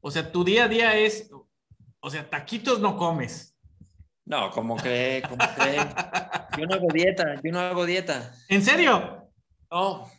[0.00, 1.30] o sea, tu día a día es,
[2.00, 3.56] o sea, taquitos no comes.
[4.24, 5.76] No, como que, como que
[6.58, 8.34] yo no hago dieta, yo no hago dieta.
[8.48, 9.28] ¿En serio?
[9.70, 10.10] No,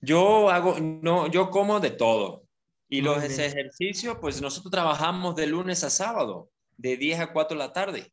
[0.00, 2.44] yo hago, no, yo como de todo.
[2.88, 7.64] Y los ejercicios, pues nosotros trabajamos de lunes a sábado, de 10 a 4 de
[7.64, 8.12] la tarde.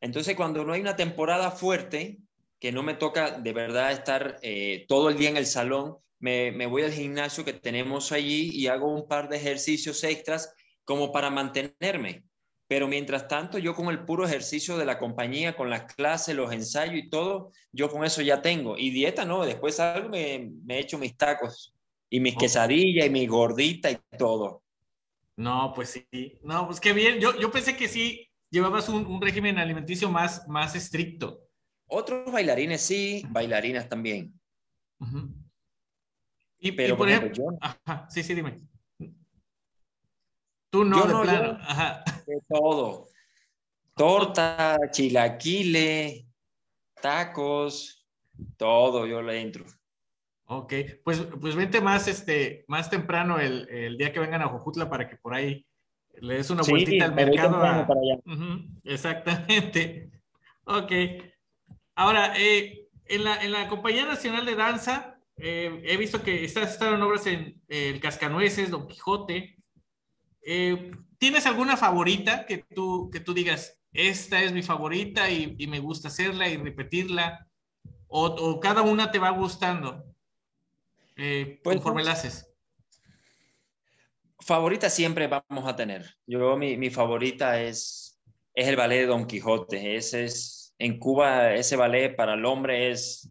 [0.00, 2.20] Entonces, cuando no hay una temporada fuerte,
[2.58, 6.66] que no me toca de verdad estar eh, todo el día en el salón, me,
[6.66, 11.30] voy al gimnasio que tenemos allí y hago un par de ejercicios extras como para
[11.30, 12.24] mantenerme.
[12.68, 16.52] Pero mientras tanto, yo con el puro ejercicio de la compañía, con las clases, los
[16.52, 18.76] ensayos y todo, yo con eso ya tengo.
[18.76, 21.76] Y dieta no, después algo me, me echo mis tacos
[22.10, 24.64] y mis quesadillas y mi gordita y todo.
[25.36, 26.38] No, pues sí.
[26.42, 27.20] No, pues qué bien.
[27.20, 31.45] Yo, yo pensé que sí, llevabas un, régimen alimenticio más, más estricto.
[31.88, 34.38] Otros bailarines sí, bailarinas también.
[36.58, 37.58] y, Pero, por ejemplo,
[38.08, 38.60] sí, sí, dime.
[40.70, 41.58] Tú no, de plano.
[42.26, 43.08] De todo.
[43.94, 46.26] Torta, chilaquile,
[47.00, 48.06] tacos,
[48.56, 49.64] todo, yo le entro.
[50.48, 50.72] Ok,
[51.04, 55.16] pues, pues vente más, este, más temprano el, día que vengan a Jojutla para que
[55.16, 55.66] por ahí
[56.20, 57.58] le des una vueltita al mercado.
[57.58, 58.20] Para allá.
[58.84, 60.10] exactamente.
[60.64, 60.92] Ok.
[61.96, 66.72] Ahora, eh, en, la, en, la, Compañía Nacional de Danza, eh, he visto que estás
[66.72, 69.56] estado en obras en El Cascanueces, Don Quijote.
[70.42, 75.80] Eh, ¿Tienes alguna favorita que tú, que tú digas, esta es mi favorita y, me
[75.80, 77.48] gusta hacerla y repetirla?
[78.08, 80.04] ¿O, cada una te va gustando
[81.16, 82.52] eh, pues, conforme la haces?
[84.40, 86.14] Favorita siempre vamos a tener.
[86.26, 88.20] Yo, mi, mi favorita es,
[88.52, 89.96] es el ballet de Don Quijote.
[89.96, 93.30] Ese es, en Cuba, ese ballet para el hombre es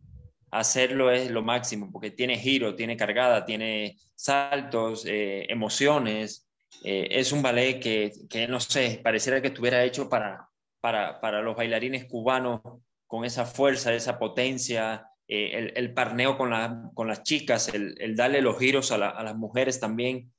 [0.51, 6.47] hacerlo es lo máximo, porque tiene giro, tiene cargada, tiene saltos, eh, emociones.
[6.83, 10.49] Eh, es un ballet que, que, no sé, pareciera que estuviera hecho para,
[10.81, 12.61] para, los bailarines cubanos
[13.07, 16.51] con esa fuerza, esa potencia, eh, el, parneo con,
[16.93, 20.31] con las chicas, el, darle los giros a, las mujeres también.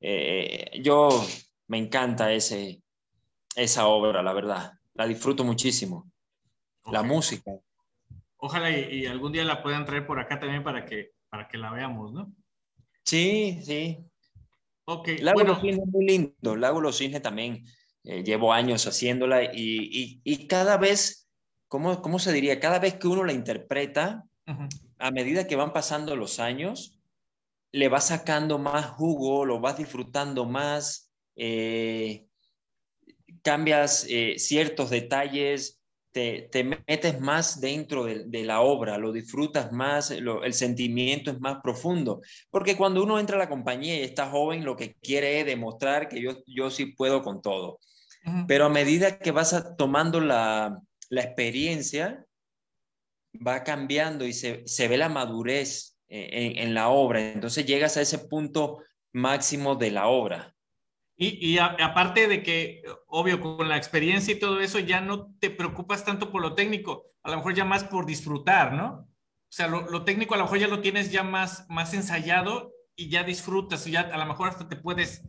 [0.00, 1.08] Eh, yo
[1.66, 2.82] me encanta ese,
[3.54, 4.72] esa obra, la verdad.
[4.94, 6.10] La disfruto muchísimo.
[6.86, 7.52] La música.
[8.38, 11.70] Ojalá y, algún día la puedan traer por acá también para que, para que la
[11.72, 12.32] veamos, ¿no?
[13.04, 13.98] Sí, sí.
[14.84, 15.08] Ok.
[15.20, 15.54] Lago bueno.
[15.54, 16.56] Los es muy lindo.
[16.56, 17.64] Lago Los Cisnes también
[18.04, 21.28] eh, llevo años haciéndola y, y, cada vez,
[21.66, 22.60] ¿cómo, ¿cómo, se diría?
[22.60, 24.24] Cada vez que uno la interpreta,
[24.98, 26.98] a medida que van pasando los años,
[27.72, 32.26] le va sacando más jugo, lo vas disfrutando más, eh,
[33.42, 35.77] cambias eh, ciertos detalles,
[36.18, 41.38] te, te, metes más dentro de, de, la obra, lo disfrutas más, el sentimiento es
[41.38, 42.22] más profundo.
[42.50, 46.08] Porque cuando uno entra a la compañía y está joven, lo que quiere es demostrar
[46.08, 47.78] que yo, yo sí puedo con todo.
[48.48, 52.26] Pero a medida que vas tomando la, experiencia,
[53.34, 57.30] va cambiando y se, ve la madurez eh, en, la obra.
[57.30, 60.52] Entonces llegas a ese punto máximo de la obra.
[61.20, 66.04] Y, aparte de que, obvio, con la experiencia y todo eso, ya no te preocupas
[66.04, 69.08] tanto por lo técnico, a lo mejor ya más por disfrutar, ¿no?
[69.50, 73.08] O sea, lo, técnico a lo mejor ya lo tienes ya más, más ensayado y
[73.08, 75.24] ya disfrutas y ya a lo mejor hasta te puedes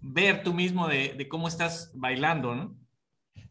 [0.00, 2.76] ver tú mismo de, cómo estás bailando, ¿no?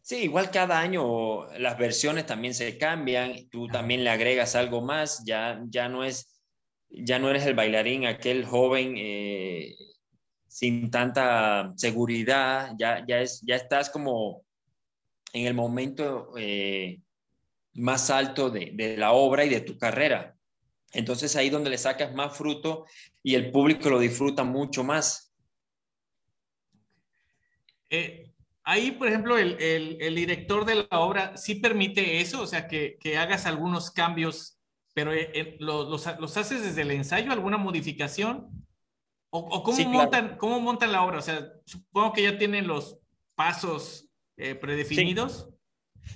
[0.02, 5.24] Sí, igual cada año las versiones también se cambian, tú también le agregas algo más,
[5.24, 6.38] ya, ya, no, es,
[6.90, 9.74] ya no eres el bailarín, aquel joven eh,
[10.58, 14.44] sin tanta seguridad, ya, ya, es, ya estás como
[15.32, 16.98] en el momento eh,
[17.74, 20.34] más alto de, de, la obra y de tu carrera.
[20.92, 22.86] Entonces ahí donde le sacas más fruto
[23.22, 25.32] y el público lo disfruta mucho más.
[27.88, 28.32] Eh,
[28.64, 32.98] ahí, por ejemplo, el, el, director de la obra sí permite eso, o sea, que,
[32.98, 34.58] que hagas algunos cambios,
[34.92, 38.57] pero eh, eh, los, los, haces desde el ensayo, alguna modificación?
[39.30, 41.18] ¿O, o cómo, montan, cómo montan la obra?
[41.18, 42.98] O sea, supongo que ya tienen los
[43.34, 45.48] pasos predefinidos.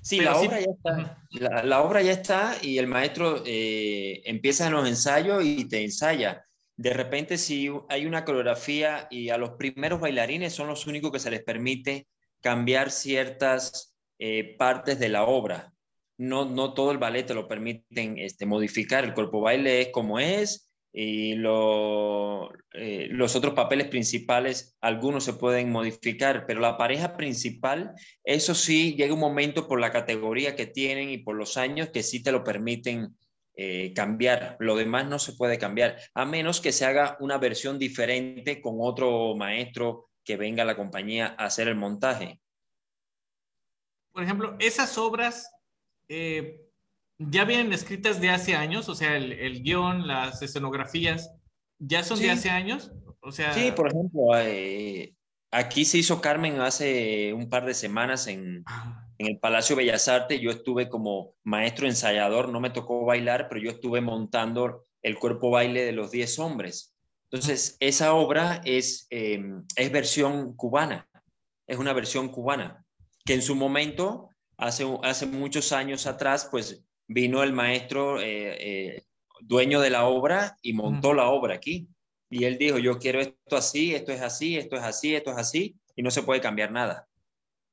[0.01, 0.21] Sí.
[0.21, 1.19] la obra ya está.
[1.31, 6.47] La, la, obra ya está y el maestro empieza en los ensayos y te ensaya
[6.77, 11.19] de repente si hay una coreografía y a los primeros bailarines son los únicos que
[11.19, 12.09] se les permite
[12.41, 15.73] cambiar ciertas eh, partes de la obra.
[16.19, 20.19] No, no todo el ballet te lo permiten este, modificar, el cuerpo baile es como
[20.19, 27.95] es y eh, los otros papeles principales, algunos se pueden modificar, pero la pareja principal,
[28.25, 32.03] eso sí, llega un momento por la categoría que tienen y por los años que
[32.03, 33.17] sí te lo permiten
[33.55, 34.57] eh, cambiar.
[34.61, 38.77] Lo demás no se puede cambiar, a menos que se haga una versión diferente con
[38.81, 42.39] otro maestro que venga a la compañía a hacer el montaje.
[44.13, 45.51] Por ejemplo, esas obras
[46.09, 46.61] eh,
[47.19, 51.31] ya vienen escritas de hace años, o sea, el, guion, las escenografías,
[51.79, 52.93] ya son de hace años.
[53.21, 53.53] O sea...
[53.55, 55.15] Sí, por ejemplo, eh,
[55.51, 60.09] aquí se hizo Carmen hace un par de semanas en, ah en el Palacio Bellas
[60.09, 65.19] Artes yo estuve como maestro ensayador, no me tocó bailar, pero yo estuve montando el
[65.19, 66.95] cuerpo baile de los 10 hombres.
[67.31, 71.09] Entonces, esa obra es, em, es versión cubana,
[71.67, 72.85] es una versión cubana,
[73.25, 79.03] que en su momento, hace, hace muchos años atrás, pues vino el maestro eh, eh,
[79.41, 81.89] dueño de la obra y montó la obra aquí.
[82.31, 85.37] Y él dijo, yo quiero esto así, esto es así, esto es así, esto es
[85.37, 87.07] así, y no se puede cambiar nada.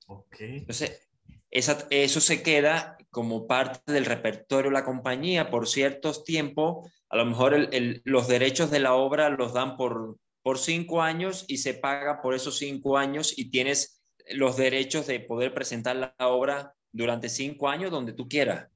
[0.08, 0.58] Okay.
[0.58, 1.10] Entonces,
[1.52, 6.92] eso se queda como parte del repertorio de la compañía por ciertos tiempos.
[7.10, 7.70] A lo mejor
[8.04, 12.34] los derechos de la obra los dan por, por cinco años y se paga por
[12.36, 17.92] esos cinco años y tienes los derechos de poder presentar la obra durante cinco años
[17.92, 18.68] donde tú quieras.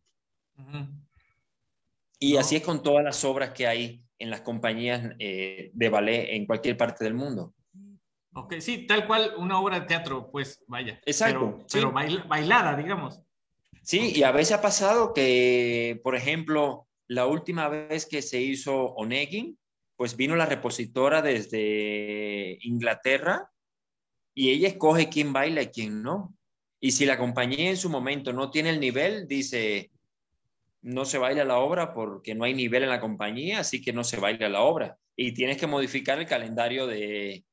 [2.19, 6.29] Y así es con todas las obras que hay en las compañías eh, de ballet
[6.29, 7.53] en cualquier parte del mundo.
[8.35, 10.99] Ok, sí, tal cual una obra de teatro, pues vaya.
[11.05, 11.65] Exacto.
[11.71, 13.19] Pero, bailada, digamos.
[13.83, 18.93] Sí, y a veces ha pasado que, por ejemplo, la última vez que se hizo
[18.95, 19.57] Onegin,
[19.95, 23.51] pues vino la repositora desde Inglaterra
[24.33, 26.35] y ella escoge quién baila y quién no.
[26.79, 29.91] Y si la compañía en su momento no tiene el nivel, dice,
[30.83, 34.03] no se baila la obra porque no hay nivel en la compañía, así que no
[34.03, 34.97] se baila la obra.
[35.15, 37.45] Y tienes que modificar el calendario de,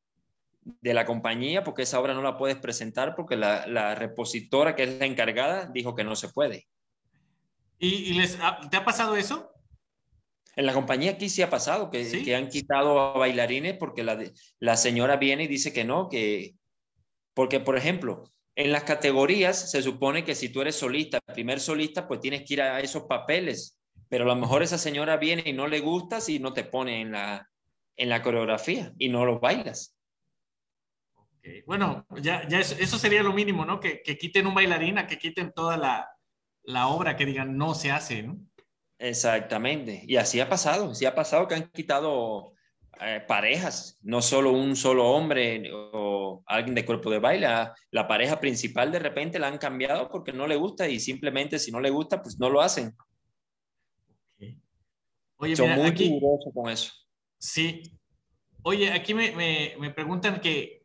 [0.62, 4.98] de la compañía porque esa obra no la puedes presentar porque la, repositora que es
[4.98, 6.66] la encargada dijo que no se puede.
[7.78, 8.38] ¿Y, les
[8.70, 9.52] te ha pasado eso?
[10.56, 14.18] En la compañía aquí sí ha pasado, que, que han quitado a bailarines porque la,
[14.58, 16.56] la señora viene y dice que no, que...
[17.32, 18.24] Porque, por ejemplo,
[18.61, 22.54] en las categorías se supone que si tú eres solista, primer solista, pues tienes que
[22.54, 23.78] ir a esos papeles,
[24.11, 27.00] pero a lo mejor esa señora viene y no le gusta si no te pone
[27.00, 27.48] en la,
[27.96, 29.96] en la coreografía y no lo bailas.
[31.66, 33.80] Bueno, ya, ya eso, sería lo mínimo, ¿no?
[33.80, 38.22] Que, quiten un bailarín, a que quiten toda la, obra, que digan no se hace,
[38.22, 38.38] ¿no?
[38.98, 40.02] Exactamente.
[40.06, 42.52] Y así ha pasado, sí ha pasado que han quitado
[43.01, 47.47] eh, parejas, no solo un solo hombre o alguien de cuerpo de baile,
[47.91, 51.70] la pareja principal de repente la han cambiado porque no le gusta y simplemente si
[51.70, 52.95] no le gusta, pues no lo hacen.
[55.36, 56.20] Oye, Son muy aquí,
[56.53, 56.93] con eso.
[57.38, 57.82] Sí.
[58.62, 59.32] Oye, aquí me,
[59.78, 60.80] me preguntan que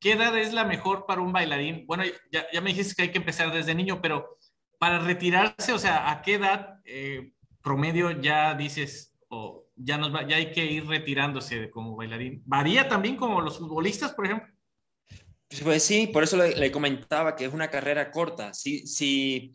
[0.00, 1.86] ¿qué edad es la mejor para un bailarín?
[1.86, 4.38] Bueno, ya, ya, me dijiste que hay que empezar desde niño, pero
[4.78, 10.36] para retirarse, o sea, ¿a qué edad eh, promedio ya dices, o ya, nos ya
[10.36, 12.42] hay que ir retirándose como bailarín?
[12.46, 14.48] ¿Varía también como los futbolistas, por ejemplo?
[15.64, 18.54] Pues sí, por eso le, comentaba que es una carrera corta.
[18.54, 19.52] Si, si,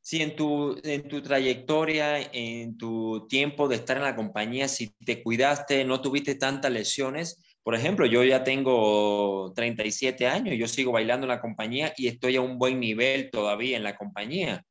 [0.00, 4.94] si en, tu, en tu trayectoria, en tu tiempo de estar en la compañía, si
[5.04, 10.92] te cuidaste, no tuviste tantas lesiones, por ejemplo, yo ya tengo 37 años, yo sigo
[10.92, 14.64] bailando en la compañía y estoy a un buen nivel todavía en la compañía.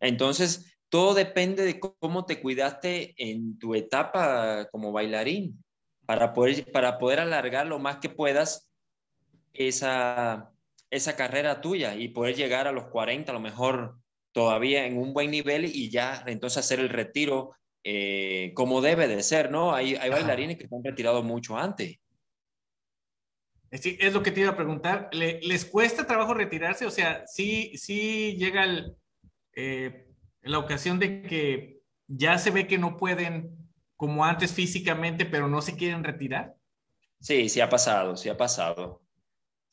[0.00, 5.62] Entonces, todo depende de cómo te cuidaste en tu etapa como bailarín
[6.06, 8.72] para poder, para poder alargar lo más que puedas
[9.52, 10.54] esa,
[10.90, 13.98] esa carrera tuya y poder llegar a los 40, a lo mejor
[14.32, 19.22] todavía en un buen nivel y ya entonces hacer el retiro eh, como debe de
[19.22, 19.74] ser, ¿no?
[19.74, 21.98] Hay, hay bailarines que se han retirado mucho antes.
[23.70, 25.10] Es, lo que te iba a preguntar.
[25.12, 26.86] ¿Les cuesta trabajo retirarse?
[26.86, 28.64] O sea, sí, sí llega
[29.52, 30.05] eh,
[30.46, 33.56] la ocasión de que ya se ve que no pueden
[33.96, 36.54] como antes físicamente, pero no se quieren retirar.
[37.20, 39.02] Sí, sí ha pasado, sí ha pasado.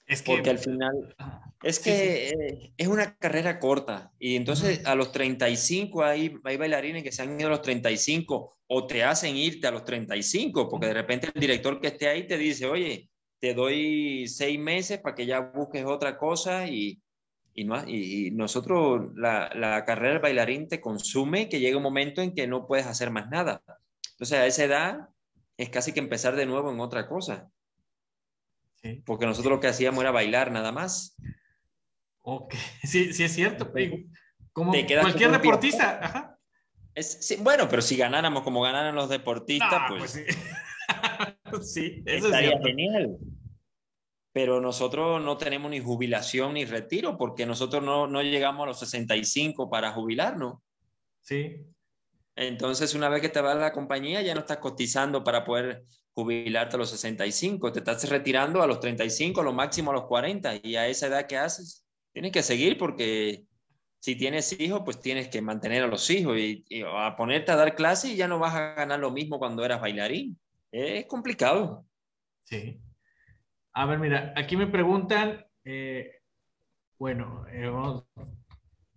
[0.06, 1.16] Es que, Porque al final,
[1.62, 7.04] es que eh, es una carrera corta y entonces a los 35 hay, hay bailarines
[7.04, 10.88] que se han ido a los 35 o te hacen irte a los 35 porque
[10.88, 13.10] de repente el director que esté ahí te dice, oye,
[13.40, 17.02] te doy seis meses para que ya busques otra cosa y,
[17.54, 22.22] y, no, y, nosotros, la, la, carrera del bailarín te consume que llega un momento
[22.22, 23.62] en que no puedes hacer más nada.
[24.12, 25.10] Entonces a esa edad
[25.58, 27.50] es casi que empezar de nuevo en otra cosa.
[29.06, 31.16] Porque nosotros lo que hacíamos era bailar nada más.
[32.22, 33.72] Ok, sí, sí es cierto.
[34.52, 36.38] Como cualquier deportista.
[36.96, 40.24] Es, bueno, pero si ganáramos como ganaran los deportistas, pues...
[41.50, 41.82] pues sí.
[42.04, 43.18] sí, eso estaría genial.
[44.34, 48.80] Pero nosotros no tenemos ni jubilación ni retiro porque nosotros no, no llegamos a los
[48.80, 50.56] 65 para jubilarnos.
[51.22, 51.66] Sí.
[52.36, 55.84] Entonces, una vez que te vas a la compañía, ya no estás cotizando para poder
[56.14, 60.06] jubilarte a los 65, te estás retirando a los 35, a lo máximo a los
[60.06, 63.46] 40, y a esa edad que haces, tienes que seguir porque
[64.00, 67.56] si tienes hijos, pues tienes que mantener a los hijos y, y a ponerte a
[67.56, 70.38] dar clase y ya no vas a ganar lo mismo cuando eras bailarín
[70.74, 71.86] es complicado.
[72.44, 72.82] Sí.
[73.76, 76.22] A ver, mira, aquí me preguntan, eh,
[77.00, 77.72] bueno, eh,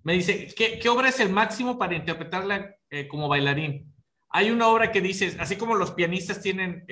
[0.03, 3.95] me dice, ¿qué, obra es el máximo para interpretarla eh, como bailarín?
[4.29, 6.85] Hay una obra que dices, así como los pianistas tienen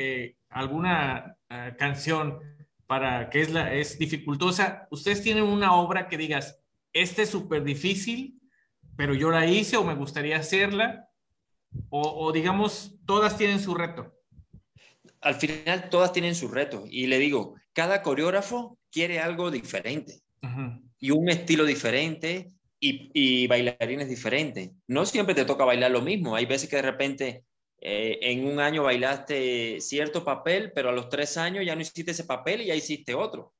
[0.49, 1.37] alguna
[1.77, 2.39] canción
[2.87, 6.59] para que es, la, es dificultosa, ustedes tienen una obra que digas,
[6.93, 8.41] esta es súper difícil,
[8.97, 11.11] pero yo la hice o me gustaría hacerla,
[11.91, 14.15] o digamos, todas tienen su reto.
[15.21, 20.21] Al final todas tienen sus retos y le digo, cada coreógrafo quiere algo diferente.
[20.99, 22.49] y un estilo diferente
[22.81, 24.71] y, y, bailarines diferentes.
[24.87, 26.35] No siempre te toca bailar lo mismo.
[26.37, 27.45] Hay veces que de repente
[27.87, 32.13] eh, en un año bailaste cierto papel, pero a los tres años ya no hiciste
[32.13, 33.53] ese papel y ya hiciste otro.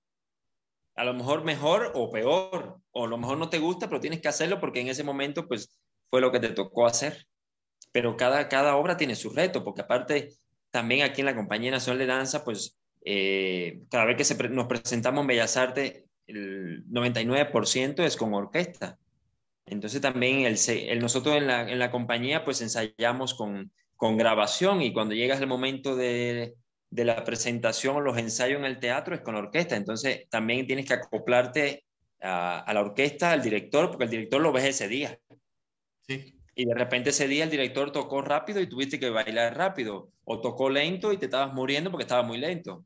[0.95, 4.21] A lo mejor mejor o peor, o a lo mejor no te gusta, pero tienes
[4.21, 7.27] que hacerlo porque en ese momento pues fue lo que te tocó hacer.
[7.93, 10.31] Pero cada, cada obra tiene su reto, porque aparte
[10.71, 15.21] también aquí en la Compañía Nacional de Danza, pues eh, cada vez que nos presentamos
[15.21, 18.99] en Bellas Artes, el 99% es con orquesta.
[19.67, 24.93] Entonces también el, nosotros en la, en la, compañía pues ensayamos con, con, grabación y
[24.93, 26.55] cuando llegas el momento de,
[26.91, 29.77] de, la presentación o los ensayos en el teatro es con orquesta.
[29.77, 31.85] Entonces también tienes que acoplarte
[32.23, 35.19] a, a, la orquesta, al director, porque el director lo ves ese día.
[36.07, 36.39] Sí.
[36.55, 40.41] Y de repente ese día el director tocó rápido y tuviste que bailar rápido, o
[40.41, 42.85] tocó lento y te estabas muriendo porque estaba muy lento.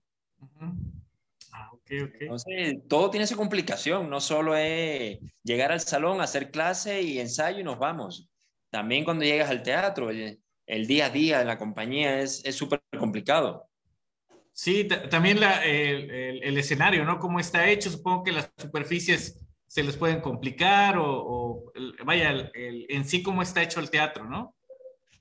[1.53, 7.19] Ah, Entonces, todo tiene su complicación, no solo es llegar al salón, hacer clase y
[7.19, 8.29] ensayo y nos vamos.
[8.71, 13.69] También cuando llegas al teatro, el, día a día en la compañía es súper complicado.
[14.59, 16.11] Sí, también la, el,
[16.43, 17.21] el, escenario, ¿no?
[17.21, 21.71] Cómo está hecho, supongo que las superficies se les pueden complicar o,
[22.05, 24.57] vaya, el, en sí cómo está hecho el teatro, ¿no?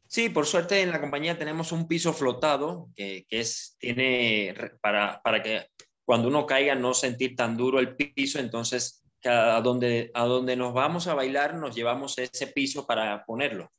[0.08, 5.22] Sí, por suerte en la compañía tenemos un piso flotado que, que es, tiene para,
[5.22, 5.68] para, que
[6.06, 10.74] cuando uno caiga no sentir tan duro el piso, entonces a donde, a donde nos
[10.74, 13.72] vamos a bailar nos llevamos ese piso para ponerlo.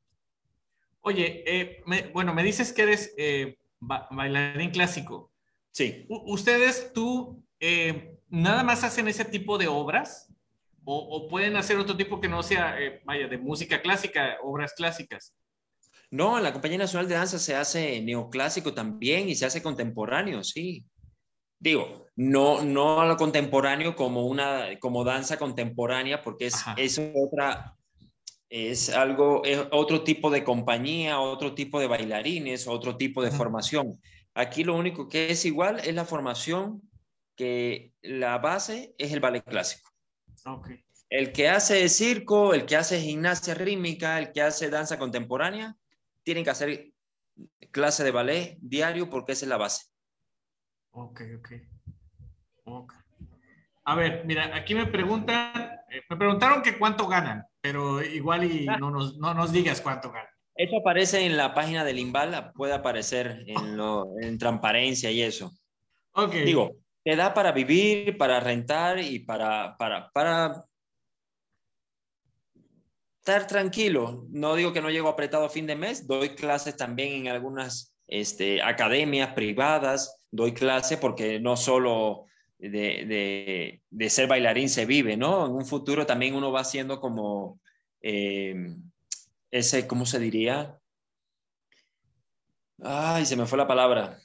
[1.00, 5.32] Oye, eh, bueno, me dices que eres eh, bailarín clásico.
[5.70, 6.06] Sí.
[6.08, 10.28] ¿Ustedes, tú, eh, nada más hacen ese tipo de obras?
[10.90, 15.34] O, pueden hacer otro tipo que no sea, eh, vaya, de música clásica, obras clásicas.
[16.10, 20.42] No, en la Compañía Nacional de Danza se hace neoclásico también y se hace contemporáneo,
[20.42, 20.84] sí.
[21.60, 27.76] Digo, no, no a lo contemporáneo como una, como danza contemporánea, porque es, es otra,
[28.48, 34.00] es algo, es otro tipo de compañía, otro tipo de bailarines, otro tipo de formación.
[34.34, 36.88] Aquí lo único que es igual es la formación,
[37.36, 39.90] que la base es el ballet clásico.
[41.10, 45.76] El que hace circo, el que hace gimnasia rítmica, el que hace danza contemporánea,
[46.28, 46.92] tienen que hacer
[47.70, 49.86] clase de ballet diario porque esa es la base.
[50.90, 52.82] Ok, ok.
[53.84, 58.66] A ver, mira, aquí me preguntan, eh, me preguntaron que cuánto ganan, pero igual y
[58.66, 60.28] no nos, no nos digas cuánto ganan.
[60.54, 65.50] Eso aparece en la página del Imbal, puede aparecer en, lo, en transparencia y eso.
[66.12, 66.34] Ok.
[66.44, 70.62] Digo, te da para vivir, para rentar y para, para, para
[73.32, 74.26] estar tranquilo.
[74.30, 78.62] No digo que no llego apretado fin de mes, doy clases también en algunas este,
[78.62, 82.24] academias privadas, doy clases porque no solo
[82.58, 85.46] de, de, ser bailarín se vive, ¿no?
[85.46, 87.60] En un futuro también uno va siendo como
[88.00, 88.74] eh,
[89.50, 90.78] ese, ¿cómo se diría?
[92.82, 94.18] Ay, se me fue la palabra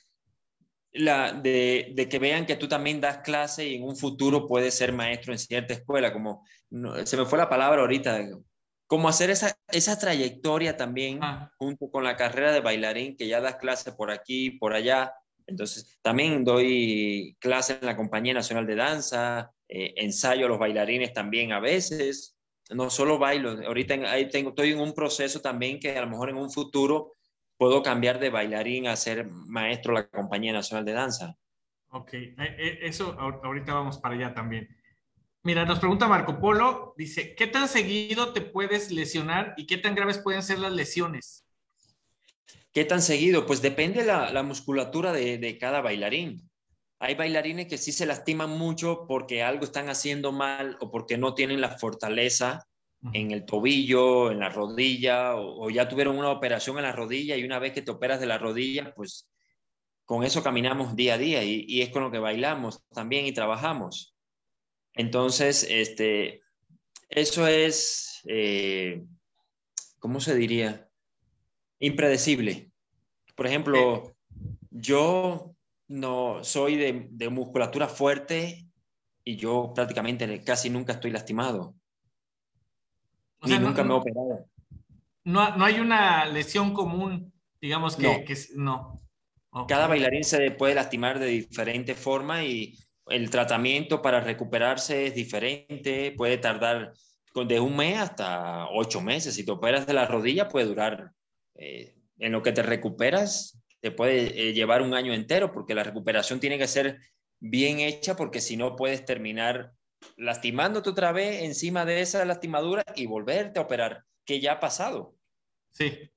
[0.93, 4.93] la, de, que vean que tú también das clase y en un futuro puedes ser
[4.93, 6.45] maestro en cierta escuela, como
[7.04, 8.30] se me fue la palabra ahorita,
[8.88, 11.51] como hacer esa, esa trayectoria también ah.
[11.57, 15.13] junto con la carrera de bailarín, que ya das clase por aquí, por allá.
[15.47, 21.13] Entonces, también doy clase en la Compañía Nacional de Danza, eh, ensayo a los bailarines
[21.13, 22.38] también a veces.
[22.69, 26.29] No solo bailo, ahorita ahí tengo, estoy en un proceso también que a lo mejor
[26.29, 27.13] en un futuro
[27.57, 31.38] puedo cambiar de bailarín a ser maestro de la Compañía Nacional de Danza.
[31.89, 34.67] Ok, eh, eh, eso ahorita vamos para allá también.
[35.44, 39.94] Mira, nos pregunta Marco Polo, dice, ¿qué tan seguido te puedes lesionar y qué tan
[39.94, 41.46] graves pueden ser las lesiones?
[42.72, 43.46] ¿Qué tan seguido?
[43.46, 46.50] Pues depende la, la musculatura de, de, cada bailarín.
[47.00, 51.34] Hay bailarines que sí se lastiman mucho porque algo están haciendo mal o porque no
[51.34, 52.66] tienen la fortaleza
[53.12, 57.44] en el tobillo, en la rodilla, o, ya tuvieron una operación en la rodilla y
[57.44, 59.28] una vez que te operas de la rodilla, pues
[60.06, 64.12] con eso caminamos día a día y, es con lo que bailamos también y trabajamos.
[64.94, 66.41] Entonces, este,
[67.10, 69.04] eso es, eh,
[70.00, 70.89] ¿cómo se diría?
[71.80, 72.72] Impredecible.
[73.36, 74.16] Por ejemplo,
[74.70, 75.56] yo
[75.88, 78.68] no soy de, de musculatura fuerte
[79.24, 81.76] y yo prácticamente casi nunca estoy lastimado
[83.60, 84.46] nunca me he operado.
[85.26, 88.26] No, no, hay una lesión común, digamos que
[88.56, 89.02] no.
[89.68, 92.78] Cada bailarín se puede lastimar de diferente forma y
[93.08, 96.93] el tratamiento para recuperarse es diferente, puede tardar
[97.36, 99.36] de un mes hasta ocho meses.
[99.36, 101.12] Si te operas de la rodilla puede durar,
[101.56, 105.84] eh, en lo que te recuperas, te puede eh, llevar un año entero porque la
[105.84, 106.99] recuperación tiene que ser
[107.39, 109.74] bien hecha porque si no puedes terminar
[110.18, 115.16] lastimándote otra vez encima de esa lastimadura y volverte a operar, que ya ha pasado.
[115.72, 116.10] Sí.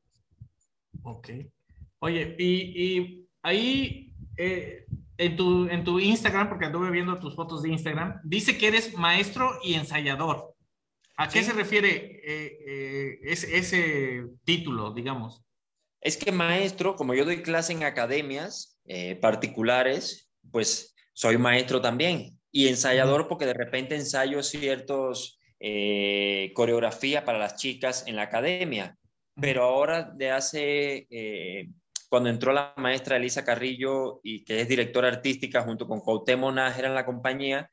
[1.02, 1.30] Ok.
[2.00, 4.86] Oye, y, ahí eh,
[5.18, 8.96] en, tu, en tu Instagram, porque anduve viendo tus fotos de Instagram, dice que eres
[8.96, 10.54] maestro y ensayador.
[11.16, 15.42] ¿A qué se refiere eh, eh, ese, ese, título, digamos?
[16.00, 18.78] Es que maestro, como yo doy clase en academias
[19.20, 22.38] particulares, pues soy maestro también.
[22.52, 25.40] Y ensayador porque de repente ensayo ciertos
[26.54, 28.96] coreografía para las chicas en la academia.
[29.34, 31.08] Pero ahora de hace
[32.08, 36.88] cuando entró la maestra Elisa Carrillo, y que es directora artística junto con Cuauhtémoc Nájera
[36.88, 37.70] en la compañía,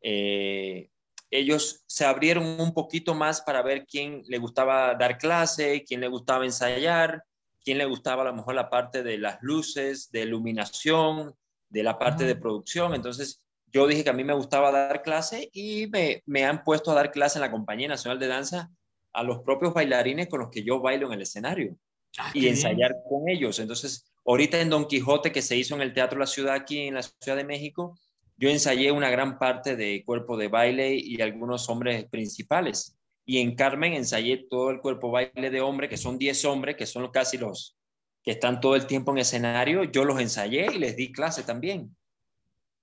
[0.00, 0.90] eh,
[1.30, 6.08] ellos se abrieron un poquito más para ver quién le gustaba dar clase, quién le
[6.08, 7.24] gustaba ensayar,
[7.64, 11.34] quién le gustaba a lo mejor la parte de las luces, de iluminación,
[11.68, 12.94] de la parte de producción.
[12.94, 16.92] Entonces, yo dije que a mí me gustaba dar clase y me, me han puesto
[16.92, 18.70] a dar clase en la Compañía Nacional de Danza
[19.12, 21.76] a los propios bailarines con los que yo bailo en el escenario.
[22.18, 23.58] Ah, y ensayar con ellos.
[23.58, 26.94] Entonces, ahorita en Don Quijote, que se hizo en el Teatro La Ciudad aquí en
[26.94, 27.98] la Ciudad de México,
[28.36, 32.96] yo ensayé una gran parte de cuerpo de baile y algunos hombres principales.
[33.24, 36.86] Y en Carmen ensayé todo el cuerpo baile de hombre, que son 10 hombres, que
[36.86, 37.76] son casi los
[38.22, 39.84] que están todo el tiempo en escenario.
[39.84, 41.96] Yo los ensayé y les di clase también.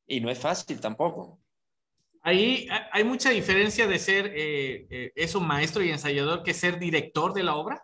[0.08, 1.40] Y no es fácil tampoco.
[2.22, 7.34] Ahí hay mucha diferencia de ser eh, eh, eso maestro y ensayador que ser director
[7.34, 7.84] de la obra.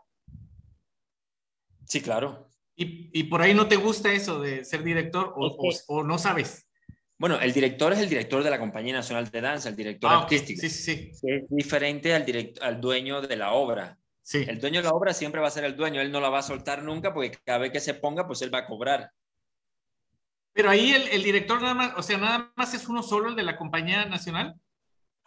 [1.88, 2.50] Sí, claro.
[2.76, 6.68] ¿Y, por ahí no te gusta eso de ser director o, no sabes?
[7.18, 10.20] Bueno, el director es el director de la Compañía Nacional de Danza, el director ah,
[10.20, 10.62] artístico.
[10.62, 11.28] Sí, sí, sí.
[11.28, 12.24] Es diferente al,
[12.62, 13.98] al dueño de la obra.
[14.22, 14.46] Sí.
[14.48, 16.40] El dueño de la obra siempre va a ser el dueño, él no la va
[16.40, 19.12] a soltar nunca porque cada vez que se ponga, pues él va a cobrar.
[20.54, 23.44] Pero ahí el, director nada más, o sea, nada más es uno solo el de
[23.44, 24.56] la Compañía Nacional.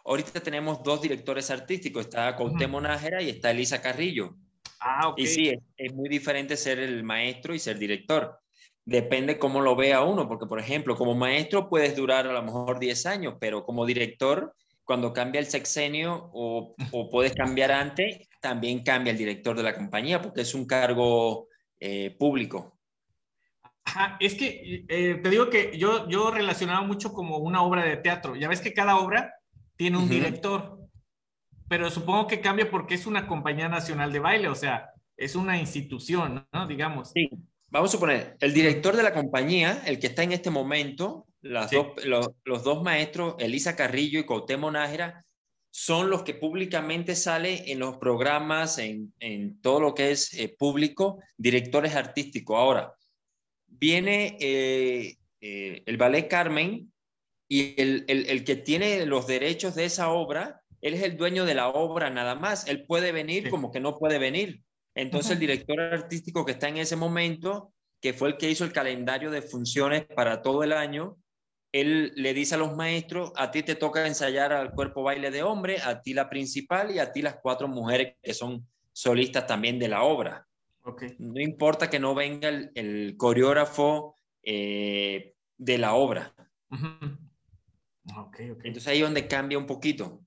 [0.05, 4.35] Ahorita tenemos dos directores artísticos, está Cuauhtémoc Nájera y está Elisa Carrillo.
[4.81, 8.39] Ah, y sí, es, muy diferente ser el maestro y ser director.
[8.83, 12.79] Depende cómo lo vea uno, porque por ejemplo, como maestro puedes durar a lo mejor
[12.79, 16.75] 10 años, pero como director, cuando cambia el sexenio o,
[17.11, 21.47] puedes cambiar antes, también cambia el director de la compañía, porque es un cargo
[21.79, 22.79] eh, público.
[23.83, 27.97] Ajá, es que eh, te digo que yo, yo relacionaba mucho como una obra de
[27.97, 28.35] teatro.
[28.35, 29.35] Ya ves que cada obra
[29.75, 30.80] tiene un director
[31.71, 35.57] pero supongo que cambia porque es una compañía nacional de baile, o sea, es una
[35.57, 36.67] institución, ¿no?
[36.67, 37.11] Digamos.
[37.11, 37.29] Sí,
[37.69, 41.71] vamos a suponer, el director de la compañía, el que está en este momento, las
[41.71, 45.23] dos, los, dos maestros, Elisa Carrillo y Cuauhtémoc Nájera,
[45.69, 50.53] son los que públicamente salen en los programas, en, en todo lo que es eh,
[50.59, 52.57] público, directores artísticos.
[52.57, 52.93] Ahora,
[53.67, 56.91] viene eh, eh, el Ballet Carmen
[57.47, 61.45] y el, el, el, que tiene los derechos de esa obra él es el dueño
[61.45, 64.63] de la obra nada más, él puede venir como que no puede venir.
[64.95, 67.71] Entonces el director artístico que está en ese momento,
[68.01, 71.17] que fue el que hizo el calendario de funciones para todo el año,
[71.71, 75.43] él le dice a los maestros, a ti te toca ensayar al cuerpo baile de
[75.43, 79.79] hombre, a ti la principal y a ti las cuatro mujeres que son solistas también
[79.79, 80.47] de la obra.
[81.19, 86.33] No importa que no venga el, coreógrafo eh, de la obra.
[88.63, 90.25] Entonces ahí es donde cambia un poquito.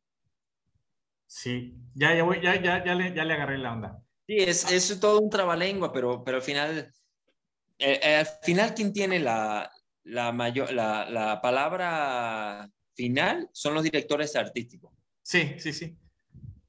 [1.27, 4.03] Sí, ya, ya, voy, ya, ya, ya, le, ya le agarré la onda.
[4.27, 6.93] Sí, es, es todo un trabalengua, pero, pero al final,
[7.79, 9.70] eh, eh, al final, ¿quién tiene la,
[10.05, 13.49] la, mayor, la, la palabra final?
[13.53, 14.93] Son los directores artísticos.
[15.22, 15.97] Sí, sí, sí.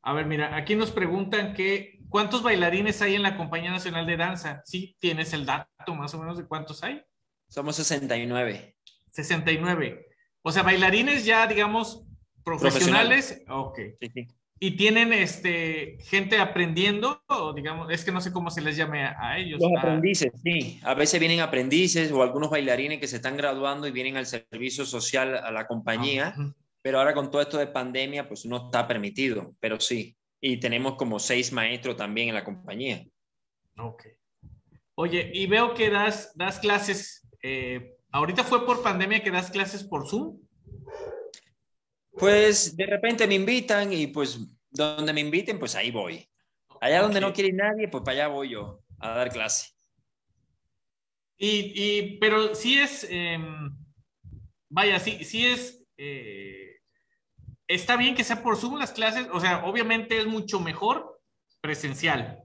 [0.02, 4.18] A ver, mira, aquí nos preguntan que cuántos bailarines hay en la Compañía Nacional de
[4.18, 4.62] Danza.
[4.66, 7.02] ¿Sí tienes el dato más o menos de cuántos hay?
[7.48, 8.76] Somos 69.
[9.12, 10.08] 69.
[10.42, 12.06] O sea, bailarines ya, digamos,
[12.44, 13.42] profesionales.
[13.48, 13.80] Ok.
[14.00, 14.28] Sí, sí
[14.66, 19.06] y tienen este, gente aprendiendo, o digamos, es que no sé cómo se les llame
[19.06, 19.62] a, ellos.
[19.62, 20.80] Los aprendices, sí.
[20.82, 24.84] A veces vienen aprendices o algunos bailarines que se están graduando y vienen al servicio
[24.84, 26.34] social a la compañía,
[26.82, 30.18] pero ahora con todo esto de pandemia, pues no está permitido, pero sí.
[30.42, 33.06] Y tenemos como seis maestros también en la compañía.
[33.78, 34.08] Ok.
[34.96, 39.84] Oye, y veo que das, das clases, eh, ahorita fue por pandemia que das clases
[39.84, 40.40] por Zoom.
[42.18, 44.40] Pues de repente me invitan y pues
[44.76, 46.28] donde me inviten, pues ahí voy.
[46.82, 49.70] Allá donde no quiere nadie, pues para allá voy yo a dar clase.
[51.38, 53.76] Y, pero sí es, em,
[54.70, 56.80] vaya, sí, sí es, eh,
[57.68, 61.20] está bien que sea por Zoom las clases, o sea, obviamente es mucho mejor
[61.62, 62.42] presencial.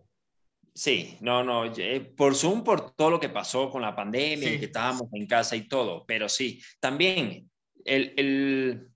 [0.74, 4.58] Sí, no, no, eh, por Zoom por todo lo que pasó con la pandemia y
[4.58, 7.50] que estábamos en casa y todo, pero sí, también
[7.84, 8.88] el,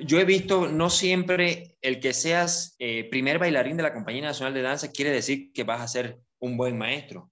[0.00, 4.54] yo he visto, no siempre el que seas eh, primer bailarín de la Compañía Nacional
[4.54, 7.30] de Danza quiere decir que vas a ser un buen maestro.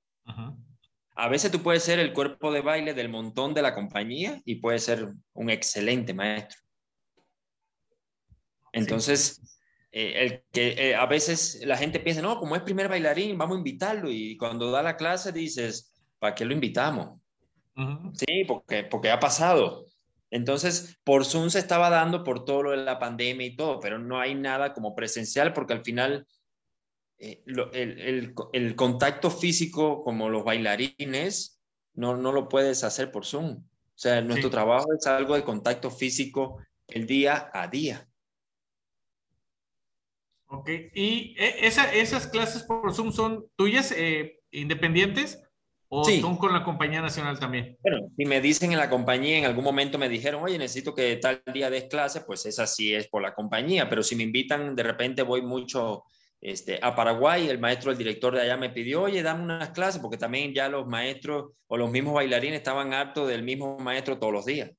[1.15, 4.57] A veces tú puedes ser el cuerpo de baile del montón de la compañía y
[4.57, 6.59] puedes ser un excelente maestro.
[8.73, 9.43] Entonces,
[9.91, 13.57] eh, el que eh, a veces la gente piensa, no, como es primer bailarín, vamos
[13.57, 17.21] a invitarlo y cuando da la clase dices, ¿para qué lo invitamos?
[18.15, 19.87] Sí, porque, porque ha pasado.
[20.33, 23.99] Entonces, por Zoom se estaba dando por todo lo de la pandemia y todo, pero
[23.99, 26.27] no hay nada como presencial porque al final
[27.19, 31.61] eh, el, contacto físico como los bailarines
[31.93, 33.59] no, no lo puedes hacer por Zoom.
[33.59, 33.65] O
[33.95, 36.57] sea, nuestro trabajo es algo de contacto físico
[36.89, 38.09] el día a día.
[40.47, 45.43] Ok, ¿y e, esas clases por Zoom son tuyas, eh, independientes?
[45.95, 47.77] ¿O son con la compañía nacional también?
[47.83, 51.17] Bueno, si me dicen en la compañía, en algún momento me dijeron, oye, necesito que
[51.17, 54.75] tal día des clase, pues esa sí es por la compañía, pero si me invitan,
[54.75, 56.05] de repente voy mucho
[56.41, 60.01] este, a Paraguay, el maestro, el director de allá me pidió, oye, dame unas clases,
[60.01, 64.33] porque también ya los maestros o los mismos bailarines estaban hartos del mismo maestro todos
[64.33, 64.71] los días,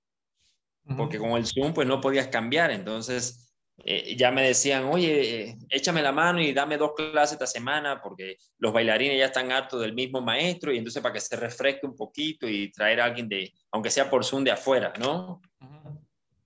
[0.98, 5.58] porque con el Zoom pues no podías cambiar, entonces eh, ya me decían, oye, eh,
[5.70, 9.82] échame la mano y dame dos clases esta semana porque los bailarines ya están hartos
[9.82, 13.28] del mismo maestro y entonces para que se refresque un poquito y traer a alguien
[13.28, 15.42] de, aunque sea por Zoom de afuera, ¿no?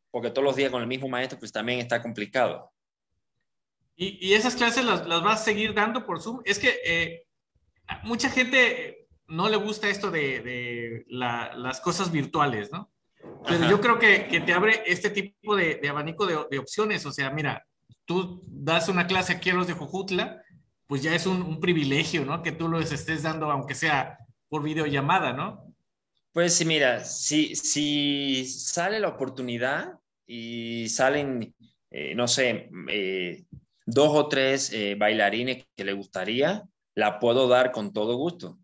[0.09, 2.71] Porque todos los días con el mismo maestro pues también está complicado.
[3.99, 6.41] ¿Y, esas clases las, vas a seguir dando por Zoom?
[6.45, 7.25] Es que eh,
[8.03, 12.91] mucha gente no le gusta esto de, las cosas virtuales, ¿no?
[13.47, 17.05] Pero yo creo que, que, te abre este tipo de, de abanico de, de, opciones.
[17.05, 17.65] O sea, mira,
[18.05, 20.43] tú das una clase aquí a los de Jojutla,
[20.85, 22.41] pues ya es un, un, privilegio, ¿no?
[22.41, 24.17] Que tú los estés dando, aunque sea
[24.49, 25.73] por videollamada, ¿no?
[26.33, 29.93] Pues sí, mira, si, si sale la oportunidad
[30.25, 31.55] y salen,
[31.89, 33.45] eh, no sé, eh,
[33.85, 36.63] dos o tres eh, bailarines que le gustaría,
[36.95, 38.59] la puedo dar con todo gusto.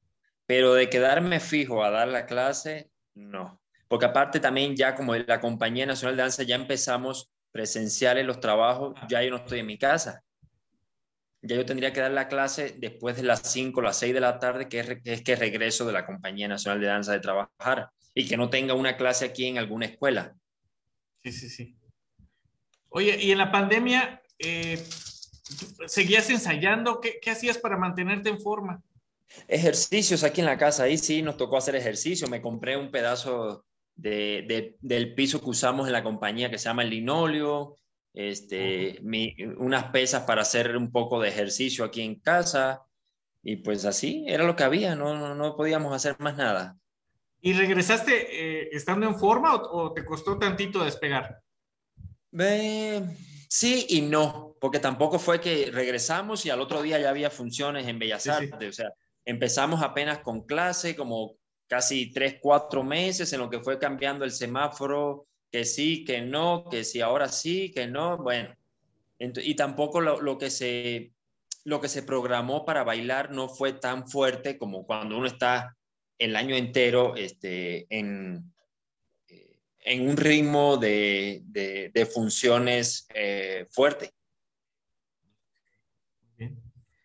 [0.45, 3.62] Pero de quedarme fijo a dar la clase, no
[3.93, 8.95] porque aparte también ya como la Compañía Nacional de Danza ya empezamos presenciales los trabajos,
[9.07, 10.23] ya yo no estoy en mi casa.
[11.43, 14.19] Ya yo tendría que dar la clase después de las 5 o las 6 de
[14.19, 18.27] la tarde, que es, que regreso de la Compañía Nacional de Danza de trabajar y
[18.27, 20.35] que no tenga una clase aquí en alguna escuela.
[21.23, 21.77] Sí, sí, sí.
[22.89, 24.83] Oye, y en la pandemia, eh,
[25.85, 26.99] ¿seguías ensayando?
[26.99, 28.81] ¿Qué, ¿Qué hacías para mantenerte en forma?
[29.47, 32.27] Ejercicios aquí en la casa, ahí sí nos tocó hacer ejercicio.
[32.27, 33.63] Me compré un pedazo
[33.95, 37.77] de, del piso que usamos en la compañía que se llama el linóleo,
[38.13, 38.99] este,
[39.57, 42.83] unas pesas para hacer un poco de ejercicio aquí en casa
[43.41, 46.77] y pues así era lo que había, no, no, podíamos hacer más nada.
[47.41, 48.13] ¿Y regresaste
[48.63, 51.39] eh, estando en forma o, te costó tantito despegar?
[53.49, 57.87] sí y no, porque tampoco fue que regresamos y al otro día ya había funciones
[57.87, 58.91] en Bellas Artes, o sea,
[59.25, 61.35] empezamos apenas con clase, como
[61.67, 66.67] casi tres, cuatro meses en lo que fue cambiando el semáforo, que sí, que no,
[66.69, 68.55] que sí, ahora sí, que no, bueno.
[69.19, 71.13] Y tampoco lo, que se,
[71.63, 75.77] lo que se programó para bailar no fue tan fuerte como cuando uno está
[76.17, 78.53] el año entero este, en,
[79.79, 84.11] en un ritmo de, de, funciones eh, fuerte.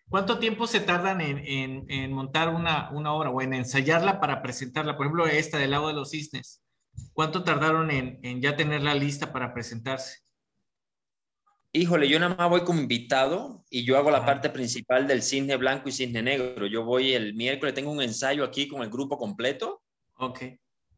[0.09, 4.97] ¿Cuánto tiempo se tardan en, montar una, obra o en ensayarla para presentarla?
[4.97, 6.63] Por ejemplo, esta del lago de los cisnes.
[7.13, 10.21] ¿Cuánto tardaron en, ya tenerla lista para presentarse?
[11.73, 15.57] Híjole, yo nada más voy como invitado y yo hago la parte principal del cisne
[15.57, 16.67] blanco y cisne negro.
[16.67, 19.83] Yo voy el miércoles, tengo un ensayo aquí con el grupo completo.
[20.15, 20.43] Ok.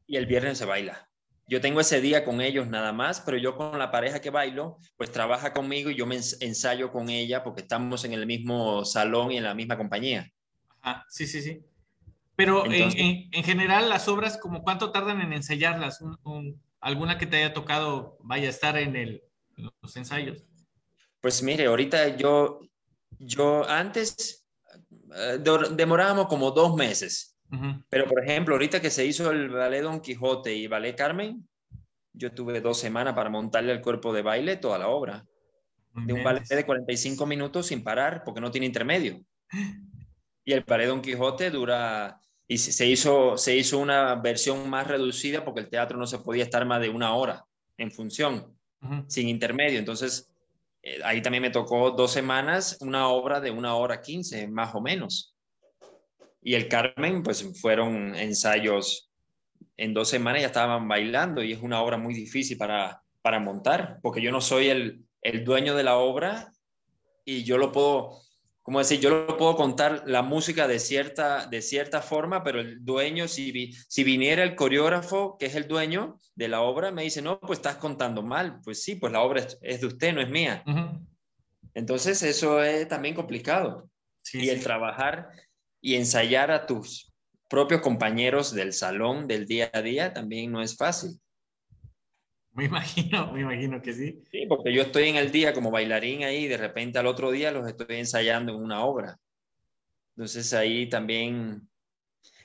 [0.06, 1.09] Y el viernes se baila
[1.50, 4.78] yo tengo ese día con ellos nada más, pero yo con la pareja que bailo,
[4.96, 9.32] pues trabaja conmigo y yo me ensayo con ella porque estamos en el mismo salón
[9.32, 10.30] y en la misma compañía.
[10.80, 11.60] Ajá, sí, sí, sí.
[12.36, 15.98] Pero en, general, las obras, ¿como cuánto tardan en ensayarlas?
[16.80, 19.20] ¿Alguna que te haya tocado vaya a estar en, el,
[19.56, 20.44] los ensayos?
[21.20, 22.60] Pues mire, ahorita yo,
[23.18, 24.46] yo antes
[25.16, 25.38] eh,
[25.72, 27.29] demorábamos como dos meses
[27.88, 31.48] pero, por ejemplo, ahorita que se hizo el ballet Don Quijote y ballet Carmen,
[32.12, 35.26] yo tuve dos semanas para montarle al cuerpo de baile toda la obra.
[35.92, 39.20] De un ballet de 45 minutos sin parar, porque no tiene intermedio.
[40.42, 42.18] Y el ballet Don Quijote dura...
[42.48, 46.42] Y se hizo, se hizo una versión más reducida porque el teatro no se podía
[46.42, 47.44] estar más de una hora
[47.76, 48.58] en función,
[49.06, 49.78] sin intermedio.
[49.78, 50.30] Entonces,
[50.82, 54.80] eh, ahí también me tocó dos semanas, una obra de una hora quince, más o
[54.80, 55.29] menos.
[56.42, 59.10] Y el Carmen, pues fueron ensayos
[59.80, 63.98] en dos semanas ya estaban bailando y es una obra muy difícil para, para montar,
[64.02, 66.52] porque yo no soy el, el dueño de la obra
[67.24, 68.18] y yo lo puedo,
[68.62, 72.84] como decir, yo lo puedo contar la música de cierta, de cierta forma, pero el
[72.84, 77.22] dueño, si, si viniera el coreógrafo, que es el dueño de la obra, me dice,
[77.22, 78.60] no, pues estás contando mal.
[78.62, 80.62] Pues sí, pues la obra es, de usted, no es mía.
[81.72, 83.88] Entonces eso es también complicado.
[84.34, 85.30] y el trabajar
[85.80, 87.12] y ensayar a tus
[87.48, 91.20] propios compañeros del salón del día a día también no es fácil.
[92.52, 94.22] Me imagino, me imagino que sí.
[94.30, 97.30] Sí, porque yo estoy en el día como bailarín ahí y de repente al otro
[97.30, 99.18] día los estoy ensayando en una obra.
[100.16, 101.68] Entonces ahí también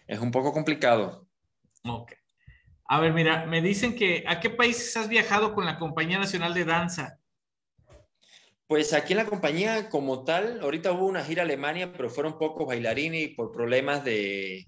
[0.08, 1.28] es un poco complicado.
[1.84, 2.14] Ok.
[2.88, 6.54] A ver, mira, me dicen que ¿a qué países has viajado con la Compañía Nacional
[6.54, 7.20] de Danza?
[8.68, 12.40] Pues aquí en la compañía como tal, ahorita hubo una gira a Alemania, pero fueron
[12.40, 14.66] pocos bailarines y por problemas de,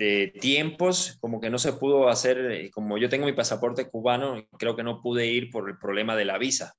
[0.00, 4.42] de tiempos, como que no se pudo hacer, eh, como yo tengo mi pasaporte cubano,
[4.58, 6.74] creo que no pude ir por el problema de la visa.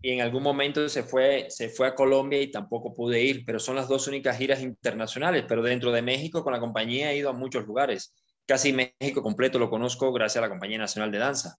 [0.00, 3.58] Y en algún momento se fue, se fue a Colombia y tampoco pude ir, pero
[3.58, 7.28] son las dos únicas giras internacionales, pero dentro de México con la compañía he ido
[7.28, 8.14] a muchos lugares.
[8.46, 11.58] Casi México completo lo conozco gracias a la Compañía Nacional de Danza.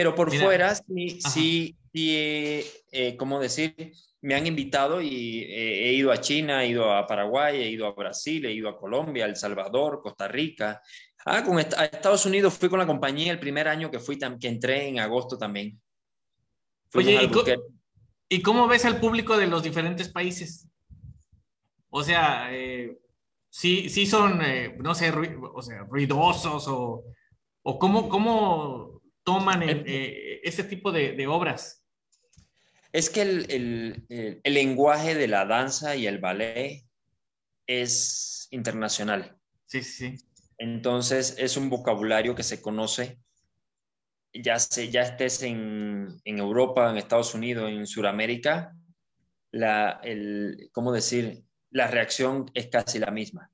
[0.00, 3.92] Pero por fuera sí, sí, sí eh, eh, ¿cómo decir?
[4.22, 7.86] me han invitado y eh, he ido a China, he ido a Paraguay, he ido
[7.86, 10.80] a Brasil, he ido a Colombia, El Salvador, Costa Rica.
[11.26, 14.48] Ah, con a Estados Unidos fui con la compañía el primer año que fui, que
[14.48, 15.78] entré en agosto también.
[16.94, 17.30] Oye,
[18.30, 20.66] ¿y cómo, ves al público de los diferentes países?
[21.90, 22.98] O sea, eh,
[23.50, 27.04] sí, sí son, eh, no sé, o sea, ruidosos o,
[27.64, 31.80] o cómo, cómo toman ese tipo de obras.
[32.92, 36.84] Es que el, lenguaje de la danza y el ballet
[37.66, 39.36] es internacional.
[39.66, 40.16] Sí, sí.
[40.58, 43.20] Entonces es un vocabulario que se conoce,
[44.34, 48.76] ya, se, ya estés en, Europa, en Estados Unidos, en Sudamérica,
[49.52, 50.00] la,
[50.72, 51.44] ¿cómo decir?
[51.70, 53.49] La reacción es casi la misma.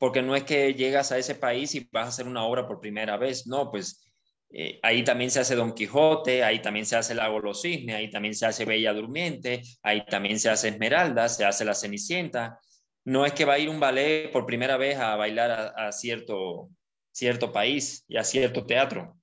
[0.00, 2.80] Porque no es que llegas a ese país y vas a hacer una obra por
[2.80, 4.10] primera vez, no, pues
[4.52, 8.10] eh, ahí también se hace Don Quijote, ahí también se hace Lago los Cisnes, ahí
[8.10, 12.58] también se hace Bella Durmiente, ahí también se hace Esmeralda, se hace La Cenicienta.
[13.04, 16.70] No es que va a ir un ballet por primera vez a bailar a, cierto,
[17.12, 19.16] cierto país y a cierto teatro.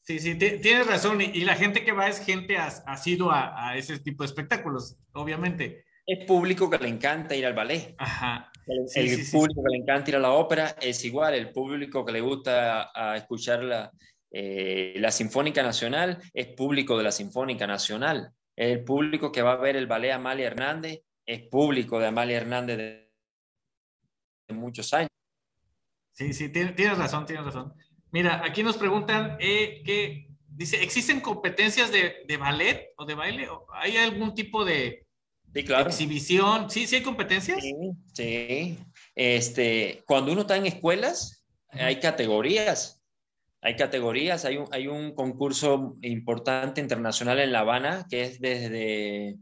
[0.00, 1.20] Sí, sí, tienes razón.
[1.20, 5.84] Y, la gente que va es gente asido a, a ese tipo de espectáculos, obviamente.
[6.06, 7.94] Es público que le encanta ir al ballet.
[7.98, 8.50] Ajá.
[8.66, 8.84] El,
[9.30, 11.34] público que le encanta ir a la ópera es igual.
[11.34, 13.90] El público que le gusta a escuchar la,
[14.30, 18.32] eh, la Sinfónica Nacional es público de la Sinfónica Nacional.
[18.56, 22.76] El público que va a ver el ballet Amalia Hernández es público de Amalia Hernández
[22.78, 25.10] de, muchos años.
[26.12, 27.74] Sí, sí, tienes razón, tienes razón.
[28.10, 33.48] Mira, aquí nos preguntan eh, que dice, ¿existen competencias de, ballet o de baile?
[33.72, 35.03] ¿Hay algún tipo de,
[35.60, 36.70] exhibición?
[36.70, 37.60] ¿Sí, sí hay competencias?
[37.62, 37.74] Sí,
[38.12, 38.78] sí.
[39.14, 43.00] Este, cuando uno está en escuelas, hay categorías
[43.64, 49.38] hay categorías, hay un, hay un concurso importante internacional en La Habana que es desde,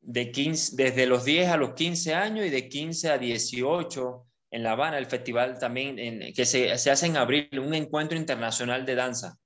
[0.00, 4.62] de 15, desde los 10 a los 15 años y de 15 a 18 en
[4.62, 5.96] La Habana, el festival también
[6.32, 9.36] que se, se, hace en abril, un encuentro internacional de danza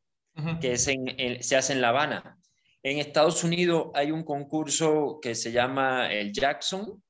[0.60, 2.38] que es se hace en La Habana.
[2.86, 7.02] En Estados Unidos hay un concurso que se llama el Jackson,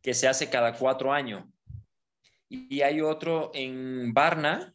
[0.00, 1.44] que se hace cada cuatro años.
[2.48, 4.72] Y hay otro en Varna,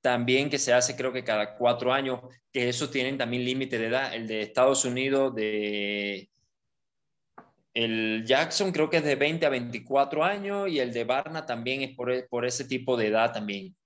[0.00, 2.18] también que se hace creo que cada cuatro años,
[2.50, 4.12] que esos tienen también límite de edad.
[4.12, 6.30] El de Estados Unidos, de
[7.72, 11.82] el Jackson creo que es de 20 a 24 años y el de Barna también
[11.82, 13.76] es por, por ese tipo de edad también.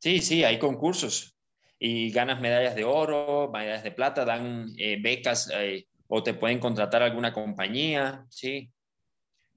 [0.00, 1.36] Sí, sí, hay concursos
[1.82, 6.58] y ganas medallas de oro, medallas de plata, dan eh, becas eh, o te pueden
[6.58, 8.70] contratar alguna compañía, sí.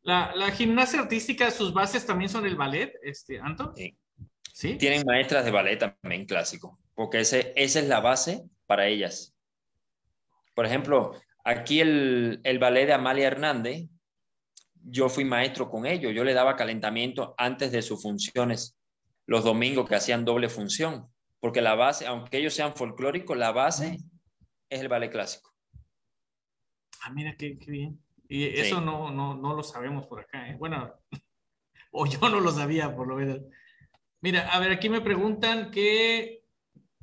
[0.04, 3.74] La, la, gimnasia artística, sus bases también son el ballet, este, Anto.
[4.54, 4.76] Sí.
[4.76, 9.36] Tienen maestras de ballet también clásico, porque ese, esa es la base para ellas.
[10.56, 13.90] Por ejemplo, aquí el, el ballet de Amalia Hernández,
[14.76, 18.78] yo fui maestro con ellos, yo le daba calentamiento antes de sus funciones,
[19.26, 21.13] los domingos que hacían doble función,
[21.44, 23.98] porque la base, aunque ellos sean folclóricos, la base
[24.70, 25.54] es el ballet clásico.
[27.02, 28.02] Ah, mira qué, bien.
[28.30, 30.48] Y eso no, no, no, lo sabemos por acá.
[30.48, 30.56] ¿eh?
[30.58, 30.94] Bueno,
[31.92, 33.42] o yo no lo sabía por lo menos.
[34.22, 36.46] Mira, a ver, aquí me preguntan qué,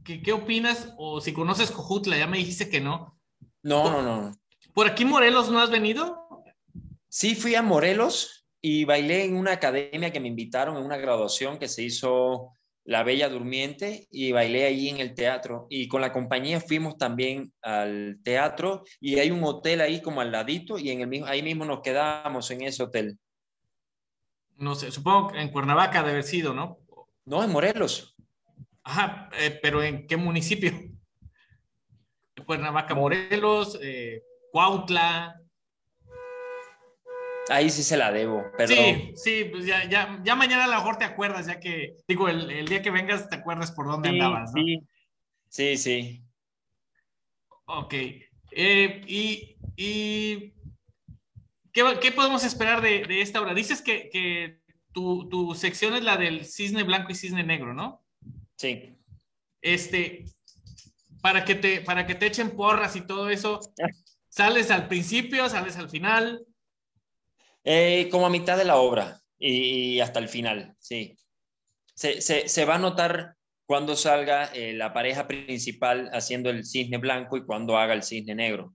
[0.05, 3.21] qué, opinas o si conoces Cojutla, ya me dijiste que no.
[3.63, 4.33] No, no, no.
[4.73, 6.43] ¿Por aquí Morelos no has venido?
[7.11, 11.59] Sí, fui a Morelos y bailé en una academia que me invitaron en una graduación
[11.59, 12.55] que se hizo
[12.85, 15.67] La Bella Durmiente y bailé ahí en el teatro.
[15.71, 20.33] Y con la compañía fuimos también al teatro y hay un hotel ahí como al
[20.33, 23.19] ladito y en el mismo, ahí mismo nos quedamos en ese hotel.
[24.57, 26.79] No sé, supongo que en Cuernavaca debe haber sido, ¿no?
[27.25, 28.15] No, en Morelos.
[28.83, 30.73] Ajá, eh, pero ¿en qué municipio?
[32.47, 34.23] Cuernavaca, Morelos, eh,
[34.53, 35.40] Cuautla.
[37.51, 38.77] Ahí sí se la debo, perdón.
[38.77, 42.29] Sí, sí, pues ya, ya, ya mañana a lo mejor te acuerdas, ya que, digo,
[42.29, 44.63] el, el día que vengas te acuerdas por dónde andabas, ¿no?
[44.63, 44.81] Sí,
[45.49, 46.25] sí, sí.
[47.67, 47.95] Ok.
[48.53, 50.53] Eh, y, y
[51.73, 53.53] ¿qué, ¿qué, podemos esperar de, de, esta obra?
[53.53, 54.61] Dices que, que
[54.93, 58.01] tu, tu, sección es la del cisne blanco y cisne negro, ¿no?
[58.59, 58.97] Sí.
[59.61, 60.25] Este,
[61.21, 63.59] para que te, para que te echen porras y todo eso,
[64.29, 66.47] ¿sales al principio, sales al final?
[67.65, 71.17] Eh, como a mitad de la obra y, hasta el final, sí.
[71.95, 73.35] Se, se, se, va a notar
[73.67, 78.35] cuando salga eh, la pareja principal haciendo el cisne blanco y cuando haga el cisne
[78.35, 78.75] negro,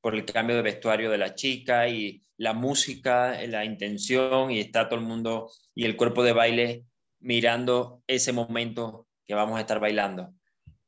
[0.00, 4.88] por el cambio de vestuario de la chica y la música, la intención y está
[4.88, 6.84] todo el mundo y el cuerpo de baile
[7.20, 10.32] mirando ese momento que vamos a estar bailando.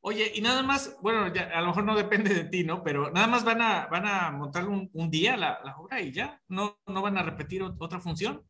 [0.03, 2.83] Oye, y nada más, bueno, ya, a lo mejor no depende de ti, ¿no?
[2.83, 6.11] Pero nada más van a, van a montar un, un día la, la, obra y
[6.11, 8.43] ya, ¿No, ¿no van a repetir otra función?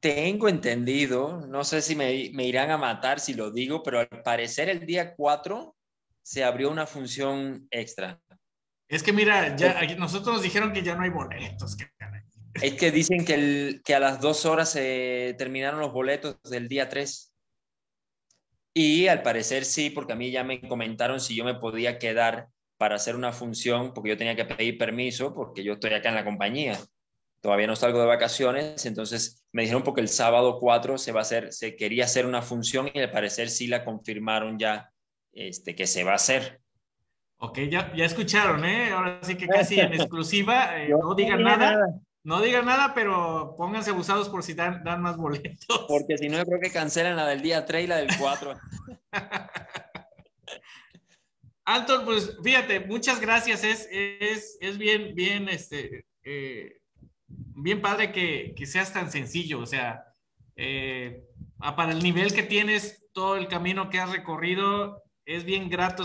[0.00, 4.22] Tengo entendido, no sé si me, me, irán a matar si lo digo, pero al
[4.22, 5.76] parecer el día 4
[6.22, 8.18] se abrió una función extra.
[8.88, 11.76] Es que mira, ya nosotros nos dijeron que ya no hay boletos.
[12.54, 16.68] Es que dicen que, el, que a las dos horas se terminaron los boletos del
[16.68, 17.33] día 3.
[18.74, 22.48] Y al parecer sí, porque a mí ya me comentaron si yo me podía quedar
[22.76, 26.16] para hacer una función, porque yo tenía que pedir permiso, porque yo estoy acá en
[26.16, 26.76] la compañía.
[27.40, 31.22] Todavía no salgo de vacaciones, entonces me dijeron porque el sábado 4 se va a
[31.22, 34.90] hacer, se quería hacer una función y al parecer sí la confirmaron ya
[35.32, 36.60] este, que se va a hacer.
[37.36, 38.90] Ok, ya, ya escucharon, ¿eh?
[38.90, 41.86] Ahora sí que casi en exclusiva, eh, no digan nada.
[42.24, 45.84] No digan nada, pero pónganse abusados por si dan, dan, más boletos.
[45.86, 48.54] Porque si no, yo creo que cancelan la del día 3 y la del 4.
[51.66, 53.62] Anton, pues fíjate, muchas gracias.
[53.62, 56.80] Es, es, es bien, bien, este, eh,
[57.28, 59.60] bien padre que, que, seas tan sencillo.
[59.60, 60.04] O sea,
[60.56, 61.24] eh,
[61.58, 66.04] para el nivel que tienes, todo el camino que has recorrido, es bien grato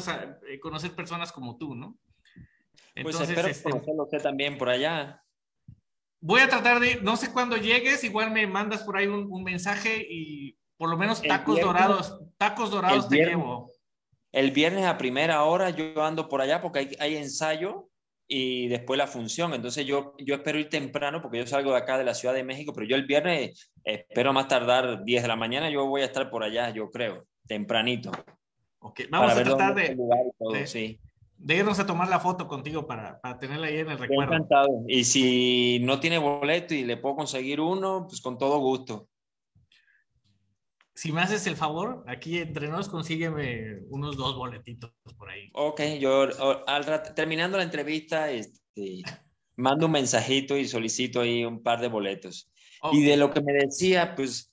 [0.49, 1.97] eh, conocer personas como tú, ¿no?
[2.95, 5.23] Entonces, pues espero este, conocerlo usted también por allá.
[6.21, 9.43] Voy a tratar de, no sé cuándo llegues, igual me mandas por ahí un, un
[9.43, 13.71] mensaje y por lo menos tacos viernes, dorados, tacos dorados te viernes, llevo.
[14.31, 17.89] El viernes a primera hora yo ando por allá porque hay, hay, ensayo
[18.27, 19.53] y después la función.
[19.53, 22.43] Entonces yo, yo espero ir temprano porque yo salgo de acá de la Ciudad de
[22.43, 26.05] México, pero yo el viernes espero más tardar 10 de la mañana, yo voy a
[26.05, 28.11] estar por allá, yo creo, tempranito.
[28.79, 29.97] Ok, vamos a tratar de,
[30.37, 30.99] todo, de, sí
[31.39, 34.33] de irnos a tomar la foto contigo para, para tenerla ahí en el recuerdo.
[34.33, 34.83] Encantado.
[34.87, 39.07] Y si no tiene boleto y le puedo conseguir uno, pues con todo gusto.
[40.93, 45.49] Si me haces el favor, aquí entre nos consígueme unos dos boletitos por ahí.
[45.53, 46.27] Ok, yo
[46.67, 49.01] al terminando la entrevista, este,
[49.55, 52.51] mando un mensajito y solicito ahí un par de boletos.
[52.81, 52.99] Okay.
[52.99, 54.48] Y de lo que me decía, pues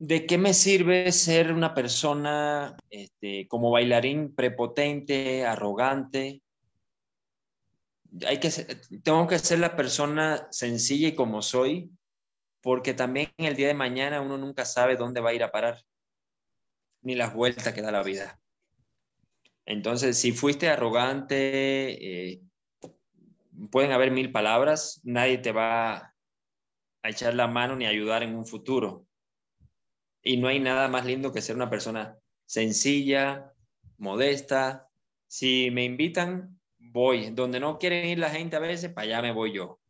[0.00, 6.40] ¿De qué me sirve ser una persona este, como bailarín prepotente, arrogante?
[8.24, 11.90] Hay que ser, tengo que ser la persona sencilla y como soy,
[12.62, 15.82] porque también el día de mañana uno nunca sabe dónde va a ir a parar,
[17.02, 18.40] ni las vueltas que da la vida.
[19.66, 22.40] Entonces, si fuiste arrogante, eh,
[23.72, 25.96] pueden haber mil palabras, nadie te va
[27.02, 29.07] a echar la mano ni ayudar en un futuro
[30.22, 33.52] y no hay nada más lindo que ser una persona sencilla,
[33.98, 34.88] modesta.
[35.26, 37.30] Si me invitan, voy.
[37.30, 39.80] Donde no quieren ir la gente a veces, para allá me voy yo.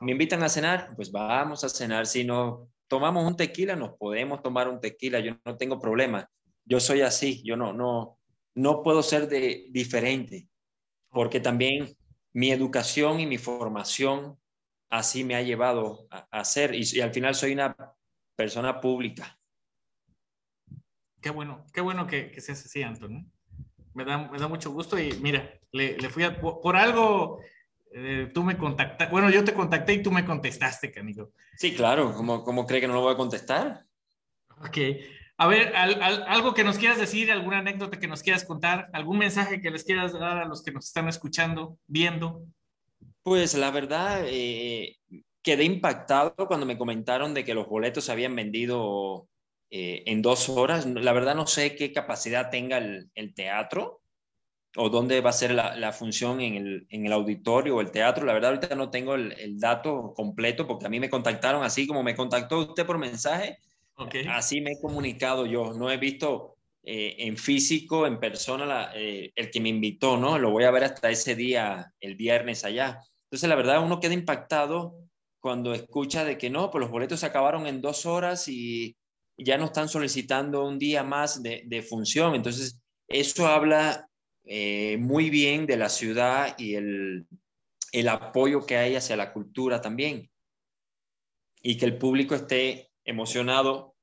[0.00, 2.06] Me invitan a cenar, pues vamos a cenar.
[2.06, 5.20] Si no tomamos un tequila, nos podemos tomar un tequila.
[5.20, 6.28] Yo no tengo problema.
[6.64, 7.42] Yo soy así.
[7.44, 8.18] Yo no, no,
[8.54, 10.48] no puedo ser de diferente,
[11.10, 11.96] porque también
[12.32, 14.38] mi educación y mi formación
[14.90, 16.74] así me ha llevado a, a ser.
[16.74, 17.76] Y, y al final soy una
[18.36, 19.37] persona pública.
[21.28, 23.22] Qué bueno, qué bueno que, que seas así, Antonio.
[23.92, 27.40] Me da, me da mucho gusto y mira, le, le fui a, por, por algo,
[27.92, 31.32] eh, tú me contactaste, bueno, yo te contacté y tú me contestaste, Canigo.
[31.54, 33.84] Sí, claro, ¿cómo, cómo cree que no lo voy a contestar?
[34.62, 34.78] Ok,
[35.36, 38.88] a ver, al, al, algo que nos quieras decir, alguna anécdota que nos quieras contar,
[38.94, 42.42] algún mensaje que les quieras dar a los que nos están escuchando, viendo.
[43.22, 44.96] Pues la verdad, eh,
[45.42, 49.28] quedé impactado cuando me comentaron de que los boletos se habían vendido
[49.70, 50.86] eh, en dos horas.
[50.86, 54.02] La verdad no sé qué capacidad tenga el, teatro
[54.76, 58.24] o dónde va a ser la, función en el, en el, auditorio o el teatro.
[58.24, 62.02] La verdad ahorita no tengo el, dato completo porque a mí me contactaron así como
[62.02, 63.58] me contactó usted por mensaje.
[64.28, 65.74] Así me he comunicado yo.
[65.74, 70.38] No he visto eh, en físico, en persona, eh, el que me invitó, ¿no?
[70.38, 73.00] Lo voy a ver hasta ese día, el viernes allá.
[73.24, 74.96] Entonces, la verdad, uno queda impactado
[75.40, 78.96] cuando escucha de que no, pues los boletos se acabaron en dos horas y
[79.38, 82.34] ya no están solicitando un día más de, función.
[82.34, 84.08] Entonces, eso habla
[84.44, 87.26] eh, muy bien de la ciudad y el,
[87.92, 90.30] el apoyo que hay hacia la cultura también.
[91.62, 93.94] Y que el público esté emocionado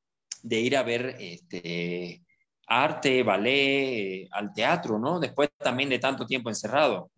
[0.42, 2.24] de ir a ver este,
[2.68, 5.20] arte, ballet, al teatro, ¿no?
[5.20, 7.12] Después también de tanto tiempo encerrado.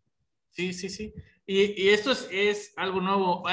[0.51, 1.13] Sí, sí, sí.
[1.45, 3.43] Y, esto es, algo nuevo.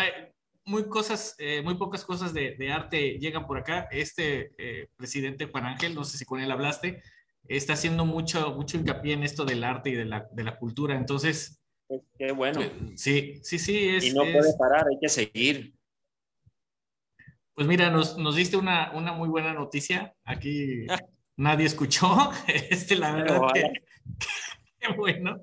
[0.67, 3.89] Muy, cosas, eh, muy pocas cosas de, arte llegan por acá.
[3.91, 7.03] Este eh, presidente Juan Ángel, no sé si con él hablaste,
[7.47, 10.97] está haciendo mucho, mucho hincapié en esto del arte y de la, de la cultura.
[10.97, 11.61] Entonces...
[11.87, 12.63] Pues, qué bueno.
[12.63, 13.89] Eh, sí, sí, sí.
[13.89, 15.75] Es, y no puede parar, hay que seguir.
[17.55, 20.15] Pues mira, nos, nos diste una, una muy buena noticia.
[20.25, 20.87] Aquí
[21.37, 22.31] nadie escuchó.
[22.49, 23.73] Este, la verdad que,
[24.97, 25.41] bueno.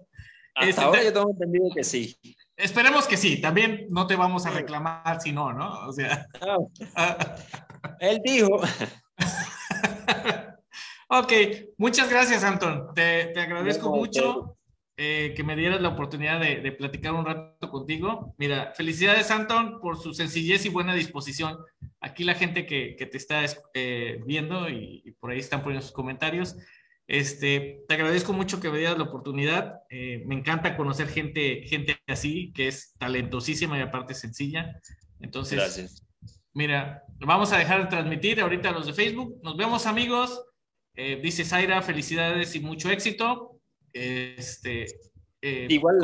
[0.53, 2.17] Hasta este, ahora yo tengo entendido que sí.
[2.62, 3.41] Esperemos que sí.
[3.41, 5.88] También no te vamos a reclamar si no, ¿no?
[5.88, 6.28] O sea.
[7.99, 8.62] él dijo.
[11.09, 11.34] ok,
[11.78, 12.93] muchas gracias, Anton.
[12.93, 14.57] Te, te agradezco mucho.
[15.03, 18.36] Eh, que me dieras la oportunidad de, platicar un rato contigo.
[18.38, 21.57] Mira, felicidades, Anton, por su sencillez y buena disposición.
[22.01, 23.43] Aquí la gente que, te está
[23.74, 26.55] eh, viendo y, por ahí están poniendo sus comentarios.
[27.14, 29.82] Este, te agradezco mucho que me dieras la oportunidad.
[29.89, 34.80] Eh, me encanta conocer gente, gente así, que es talentosísima y aparte sencilla.
[35.20, 36.07] Entonces, Gracias.
[36.53, 39.41] mira, vamos a dejar de transmitir ahorita a los de Facebook.
[39.43, 40.41] Nos vemos, amigos.
[40.95, 43.59] dice Zaira, felicidades y mucho éxito.
[43.91, 44.86] Este,
[45.43, 45.97] eh, Igual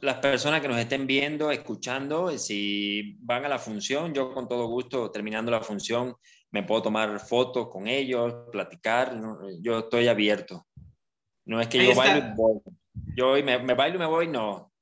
[0.00, 4.66] las personas que nos estén viendo, escuchando, si van a la función, yo con todo
[4.66, 6.16] gusto, terminando la función,
[6.50, 9.18] me puedo tomar fotos con ellos, platicar,
[9.60, 10.66] yo estoy abierto.
[11.44, 12.60] No es que yo bailo y voy.
[13.16, 14.72] Yo me, me, bailo y me voy, no.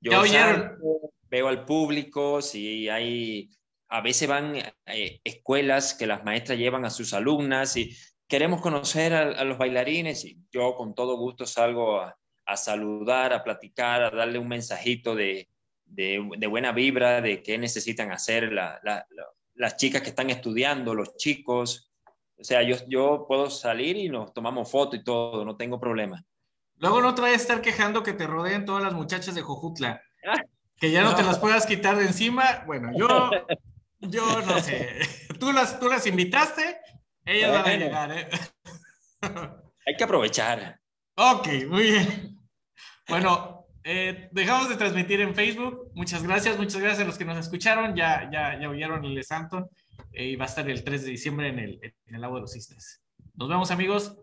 [0.00, 0.22] Yo
[1.30, 3.50] veo al público, si hay,
[3.88, 4.56] a veces van
[4.86, 7.94] eh, escuelas que las maestras llevan a sus alumnas y
[8.26, 12.16] queremos conocer a, los bailarines y yo con todo gusto salgo a,
[12.56, 15.48] saludar, a platicar, a darle un mensajito de,
[16.48, 18.52] buena vibra, de qué necesitan hacer
[19.58, 21.92] las chicas que están estudiando, los chicos.
[22.38, 26.24] O sea, yo, yo puedo salir y nos tomamos foto y todo, no tengo problema.
[26.76, 30.00] Luego no te vayas a estar quejando que te rodeen todas las muchachas de Jojutla.
[30.76, 32.62] que ya no, te las puedas quitar de encima.
[32.66, 33.08] Bueno, yo,
[33.98, 35.00] yo no sé.
[35.40, 36.78] Tú las, tú las invitaste,
[37.24, 38.28] ella va a llegar, ¿eh?
[39.86, 40.80] Hay que aprovechar.
[41.20, 42.38] Ok, muy bien.
[43.08, 43.57] Bueno,
[43.90, 45.90] eh, dejamos de transmitir en Facebook.
[45.94, 47.96] Muchas gracias, muchas gracias a los que nos escucharon.
[47.96, 49.66] Ya, ya, ya oyeron el de Santon.
[50.12, 52.40] Eh, y va a estar el 3 de diciembre en el, en el Agua de
[52.42, 53.00] los Cisnes.
[53.34, 54.14] Nos vemos, amigos.